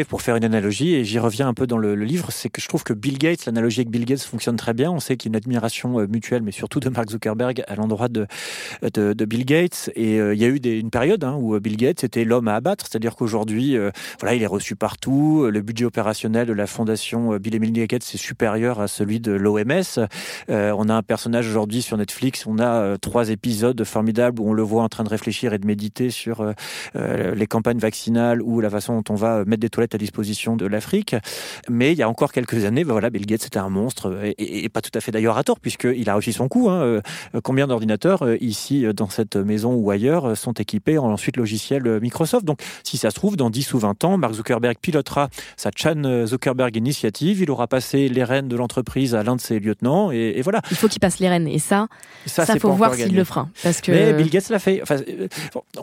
pour 0.08 0.22
faire 0.22 0.38
une 0.38 0.46
analogie, 0.46 0.94
et 0.94 1.04
j'y 1.04 1.20
reviens 1.20 1.50
un 1.50 1.54
peu 1.54 1.68
dans 1.68 1.78
le, 1.78 1.96
livre, 1.96 2.32
c'est 2.32 2.50
que 2.50 2.62
je 2.62 2.68
trouve 2.70 2.84
que 2.84 2.94
Bill 2.94 3.18
Gates, 3.18 3.46
l'analogie 3.46 3.82
avec 3.82 3.90
Bill 3.90 4.06
Gates 4.06 4.22
fonctionne 4.22 4.56
très 4.56 4.74
bien. 4.74 4.90
On 4.90 5.02
sait 5.02 5.18
qu'il 5.18 5.30
y 5.30 5.30
a 5.30 5.34
une 5.34 5.36
admiration 5.36 6.00
euh, 6.00 6.08
mutuelle, 6.08 6.44
mais 6.44 6.54
surtout 6.54 6.80
de 6.80 6.88
Mark 6.88 7.10
Zuckerberg 7.10 7.62
à 7.68 7.76
l'endroit 7.76 8.08
de, 8.08 8.26
de, 8.94 9.26
Bill 9.26 9.44
Gates. 9.44 9.92
Et 9.96 10.18
euh, 10.22 10.34
il 10.34 10.40
y 10.40 10.46
a 10.46 10.48
eu 10.48 10.56
une 10.56 10.92
période 10.92 11.26
hein, 11.26 11.36
où 11.38 11.60
Bill 11.60 11.76
Gates 11.76 12.06
était 12.06 12.24
l'homme 12.24 12.48
à 12.48 12.56
abattre, 12.56 12.86
c'est-à-dire 12.88 13.18
qu'aujourd'hui, 13.18 13.76
euh, 13.76 13.92
voilà, 14.22 14.36
il 14.36 14.44
est 14.44 14.48
reçu 14.48 14.78
partout. 14.78 15.46
Le 15.52 15.62
budget 15.62 15.84
opérationnel 15.84 16.48
de 16.48 16.54
la 16.54 16.68
fondation 16.68 17.36
Bill 17.36 17.56
et 17.56 17.60
Melinda 17.60 17.86
Gates 17.86 18.10
est 18.14 18.18
supérieur 18.18 18.80
à 18.80 18.88
celui 18.88 19.20
de 19.20 19.34
l'OMS. 19.34 20.08
on 20.48 20.90
a 20.90 20.94
un 20.94 21.04
personnage 21.04 21.50
aujourd'hui 21.50 21.82
sur 21.82 21.98
Netflix, 21.98 22.46
on 22.48 22.60
a 22.60 22.98
trois 22.98 23.30
épisodes 23.30 23.84
formidables 23.84 24.40
où 24.40 24.50
on 24.50 24.54
le 24.54 24.64
voit 24.64 24.84
en 24.84 24.90
train 24.90 25.04
de 25.04 25.10
réfléchir 25.10 25.54
et 25.54 25.60
de 25.60 25.68
méditer 25.68 26.12
sur 26.12 26.54
les 26.96 27.48
campagnes 27.48 27.80
vaccinales 27.80 28.42
ou 28.42 28.62
la 28.62 28.70
façon 28.70 28.96
dont 28.96 29.14
on 29.14 29.16
va 29.16 29.44
mettre 29.44 29.62
des 29.62 29.65
toilettes 29.70 29.96
à 29.96 29.98
disposition 29.98 30.56
de 30.56 30.66
l'Afrique. 30.66 31.16
Mais 31.70 31.92
il 31.92 31.98
y 31.98 32.04
a 32.04 32.10
encore 32.10 32.32
quelques 32.32 32.66
années, 32.66 32.84
ben 32.84 32.92
voilà, 32.92 33.10
Bill 33.10 33.26
Gates 33.26 33.46
était 33.46 33.60
un 33.60 33.70
monstre, 33.70 34.34
et, 34.38 34.70
pas 34.70 34.82
tout 34.82 34.92
à 34.94 35.02
fait 35.02 35.12
d'ailleurs 35.12 35.38
à 35.38 35.44
tort, 35.44 35.60
puisqu'il 35.60 36.10
a 36.10 36.14
réussi 36.14 36.34
son 36.34 36.48
coup. 36.48 36.70
Hein. 36.70 36.82
Euh, 36.82 37.02
combien 37.44 37.68
d'ordinateurs 37.68 38.24
euh, 38.24 38.38
ici, 38.42 38.86
dans 38.94 39.10
cette 39.10 39.36
maison 39.36 39.74
ou 39.74 39.90
ailleurs, 39.92 40.38
sont 40.38 40.54
équipés 40.54 40.98
en 40.98 41.12
ensuite 41.12 41.38
logiciel 41.38 42.00
Microsoft 42.02 42.46
Donc, 42.46 42.60
si 42.84 42.98
ça 42.98 43.10
se 43.10 43.16
trouve, 43.16 43.38
dans 43.38 43.50
10 43.50 43.74
ou 43.74 43.80
20 43.80 44.04
ans, 44.04 44.18
Mark 44.18 44.34
Zuckerberg 44.34 44.78
pilotera 44.80 45.30
sa 45.58 45.70
Chan 45.76 46.26
Zuckerberg 46.26 46.76
Initiative, 46.76 47.42
il 47.42 47.52
aura 47.52 47.68
passé 47.68 48.10
les 48.10 48.24
rênes 48.24 48.48
de 48.48 48.56
l'entreprise 48.56 49.16
à 49.16 49.24
l'un 49.24 49.36
de 49.36 49.42
ses 49.42 49.60
lieutenants, 49.60 50.12
et, 50.12 50.42
voilà. 50.42 50.62
Il 50.72 50.78
faut 50.78 50.88
qu'il 50.88 51.00
passe 51.00 51.20
les 51.20 51.30
rênes, 51.30 51.48
et 51.48 51.60
ça, 51.60 51.88
ça, 52.26 52.46
faut 52.60 52.72
voir 52.72 52.94
s'il 52.94 53.16
le 53.16 53.24
fera. 53.24 53.48
Parce 53.64 53.82
que... 53.82 53.92
Mais 53.92 54.14
Bill 54.14 54.30
Gates 54.30 54.50
l'a 54.50 54.60
fait. 54.60 54.82
Enfin, 54.82 54.98
euh, 55.08 55.28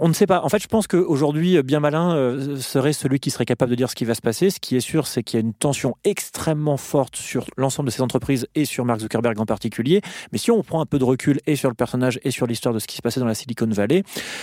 on 0.00 0.08
ne 0.08 0.12
sait 0.12 0.26
pas. 0.26 0.42
En 0.42 0.48
fait, 0.48 0.62
je 0.62 0.68
pense 0.68 0.86
qu'aujourd'hui, 0.86 1.62
bien 1.62 1.80
malin 1.80 2.36
serait 2.58 2.92
celui 2.92 3.20
qui 3.20 3.30
serait 3.30 3.44
capable 3.44 3.71
de 3.72 3.76
dire 3.76 3.88
ce 3.88 3.94
qui 3.94 4.04
va 4.04 4.14
se 4.14 4.20
passer. 4.20 4.50
Ce 4.50 4.60
qui 4.60 4.76
est 4.76 4.80
sûr, 4.80 5.06
c'est 5.06 5.22
qu'il 5.22 5.40
y 5.40 5.42
a 5.42 5.46
une 5.46 5.54
tension 5.54 5.96
extrêmement 6.04 6.76
forte 6.76 7.16
sur 7.16 7.46
l'ensemble 7.56 7.88
de 7.88 7.92
ces 7.92 8.02
entreprises 8.02 8.46
et 8.54 8.66
sur 8.66 8.84
Mark 8.84 9.00
Zuckerberg 9.00 9.40
en 9.40 9.46
particulier. 9.46 10.02
Mais 10.30 10.36
si 10.36 10.50
on 10.50 10.62
prend 10.62 10.82
un 10.82 10.86
peu 10.86 10.98
de 10.98 11.04
recul 11.04 11.40
et 11.46 11.56
sur 11.56 11.70
le 11.70 11.74
personnage 11.74 12.20
et 12.22 12.30
sur 12.30 12.46
l'histoire 12.46 12.74
de 12.74 12.78
ce 12.78 12.86
qui 12.86 12.96
se 12.96 13.02
passait 13.02 13.18
dans 13.18 13.26
la 13.26 13.34
Silicon 13.34 13.66
Valley, 13.66 14.02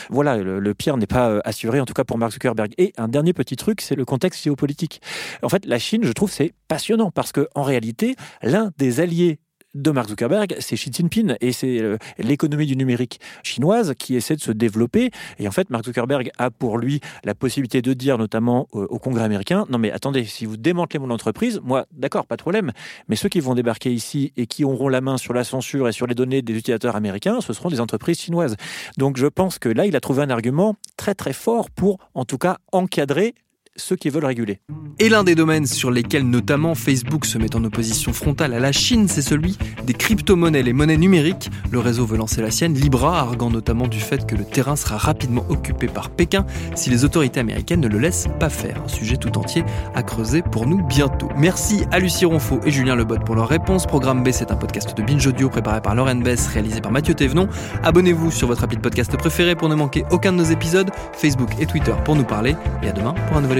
voilà, 0.10 0.38
le, 0.38 0.74
pire 0.74 0.98
n'est 0.98 1.06
pas 1.06 1.30
euh, 1.30 1.42
assuré, 1.46 1.80
en 1.80 1.86
tout 1.86 1.94
cas 1.94 2.04
pour 2.04 2.18
Mark 2.18 2.34
Zuckerberg. 2.34 2.74
Et 2.80 2.92
un 2.98 3.08
dernier 3.08 3.34
petit 3.34 3.56
truc, 3.56 3.82
c'est 3.82 3.96
le 3.96 4.06
contexte 4.06 4.44
géopolitique. 4.44 5.00
En 5.44 5.50
fait, 5.50 5.65
la 5.68 5.78
Chine, 5.78 6.04
je 6.04 6.12
trouve, 6.12 6.32
c'est 6.32 6.54
passionnant 6.68 7.12
parce 7.12 7.32
que 7.32 7.48
en 7.54 7.62
réalité, 7.62 8.15
l'un 8.42 8.72
des 8.80 9.00
alliés 9.00 9.39
de 9.76 9.92
Mark 9.92 10.10
Zuckerberg, 10.10 10.56
c'est 10.60 10.76
Xi 10.76 10.92
Jinping 10.92 11.36
et 11.42 11.52
c'est 11.52 11.80
euh, 11.80 11.98
l'économie 12.18 12.66
du 12.66 12.76
numérique 12.76 13.20
chinoise 13.44 13.94
qui 13.98 14.16
essaie 14.16 14.36
de 14.36 14.42
se 14.42 14.52
développer. 14.52 15.12
Et 15.38 15.48
en 15.48 15.52
fait, 15.52 15.70
Mark 15.70 15.86
Zuckerberg 15.86 16.32
a 16.38 16.50
pour 16.50 16.78
lui 16.78 17.02
la 17.24 17.36
possibilité 17.36 17.82
de 17.82 17.94
dire, 17.94 18.18
notamment 18.18 18.68
euh, 18.74 18.88
au 18.90 18.98
Congrès 18.98 19.24
américain, 19.24 19.66
non 19.70 19.78
mais 19.78 19.92
attendez, 19.92 20.26
si 20.26 20.46
vous 20.46 20.58
démantelez 20.58 21.00
mon 21.00 21.12
entreprise, 21.12 21.60
moi, 21.64 21.86
d'accord, 21.92 22.26
pas 22.26 22.36
de 22.36 22.42
problème, 22.42 22.72
mais 23.08 23.16
ceux 23.16 23.30
qui 23.30 23.40
vont 23.40 23.54
débarquer 23.54 23.92
ici 23.92 24.34
et 24.38 24.48
qui 24.48 24.64
auront 24.64 24.90
la 24.90 25.02
main 25.02 25.18
sur 25.18 25.34
la 25.34 25.44
censure 25.44 25.88
et 25.88 25.92
sur 25.92 26.08
les 26.08 26.16
données 26.16 26.42
des 26.42 26.54
utilisateurs 26.54 26.96
américains, 26.96 27.42
ce 27.42 27.54
seront 27.54 27.70
des 27.70 27.80
entreprises 27.80 28.20
chinoises. 28.20 28.56
Donc 28.98 29.18
je 29.18 29.28
pense 29.28 29.60
que 29.60 29.70
là, 29.70 29.86
il 29.86 29.96
a 29.96 30.00
trouvé 30.00 30.24
un 30.24 30.30
argument 30.30 30.76
très 30.98 31.14
très 31.14 31.34
fort 31.34 31.70
pour, 31.70 32.00
en 32.16 32.26
tout 32.26 32.38
cas, 32.38 32.58
encadrer 32.72 33.36
ceux 33.80 33.96
qui 33.96 34.10
veulent 34.10 34.26
réguler. 34.26 34.60
Et 35.00 35.08
l'un 35.08 35.24
des 35.24 35.34
domaines 35.34 35.65
sur 35.65 35.92
lesquels 35.92 36.30
notamment 36.30 36.76
Facebook 36.76 37.26
se 37.26 37.38
met 37.38 37.56
en 37.56 37.63
opposition 37.63 38.12
frontale 38.12 38.54
à 38.54 38.60
la 38.60 38.72
Chine, 38.72 39.08
c'est 39.08 39.22
celui 39.22 39.58
des 39.86 39.94
crypto-monnaies, 39.94 40.62
les 40.62 40.74
monnaies 40.74 40.98
numériques. 40.98 41.50
Le 41.72 41.80
réseau 41.80 42.06
veut 42.06 42.18
lancer 42.18 42.42
la 42.42 42.52
sienne, 42.52 42.74
Libra, 42.74 43.20
arguant 43.20 43.50
notamment 43.50 43.88
du 43.88 44.00
fait 44.00 44.28
que 44.28 44.36
le 44.36 44.44
terrain 44.44 44.76
sera 44.76 44.98
rapidement 44.98 45.46
occupé 45.50 45.88
par 45.88 46.10
Pékin 46.10 46.46
si 46.76 46.89
les 46.89 47.06
autorités 47.06 47.39
américaines 47.39 47.80
ne 47.80 47.88
le 47.88 47.98
laissent 47.98 48.28
pas 48.39 48.50
faire. 48.50 48.82
Un 48.84 48.89
sujet 48.89 49.15
tout 49.15 49.38
entier 49.38 49.63
à 49.96 50.04
creuser 50.04 50.42
pour 50.42 50.68
nous 50.68 50.86
bientôt. 50.86 51.30
Merci 51.38 51.84
à 51.92 52.00
Lucie 52.00 52.26
Ronfaux 52.26 52.60
et 52.65 52.72
Julien 52.72 52.96
Lebot 52.96 53.20
pour 53.26 53.36
leurs 53.36 53.48
réponses. 53.48 53.86
Programme 53.86 54.24
B, 54.24 54.32
c'est 54.32 54.52
un 54.52 54.56
podcast 54.56 54.98
de 54.98 55.02
Binge 55.02 55.26
Audio 55.26 55.50
préparé 55.50 55.82
par 55.82 55.96
Lauren 55.96 56.15
Bess, 56.15 56.48
réalisé 56.48 56.82
par 56.82 56.92
Mathieu 56.92 57.13
Thévenon. 57.13 57.48
Abonnez-vous 57.84 58.32
sur 58.32 58.48
votre 58.48 58.65
appli 58.65 58.76
de 58.76 58.82
podcast 58.82 59.15
préféré 59.15 59.56
pour 59.56 59.70
ne 59.70 59.76
manquer 59.76 60.04
aucun 60.12 60.34
de 60.34 60.38
nos 60.38 60.44
épisodes, 60.44 60.92
Facebook 61.13 61.52
et 61.60 61.65
Twitter 61.65 61.94
pour 62.04 62.15
nous 62.15 62.26
parler. 62.26 62.56
Et 62.84 62.89
à 62.89 62.92
demain 62.92 63.13
pour 63.28 63.38
un 63.38 63.42
nouvel 63.42 63.60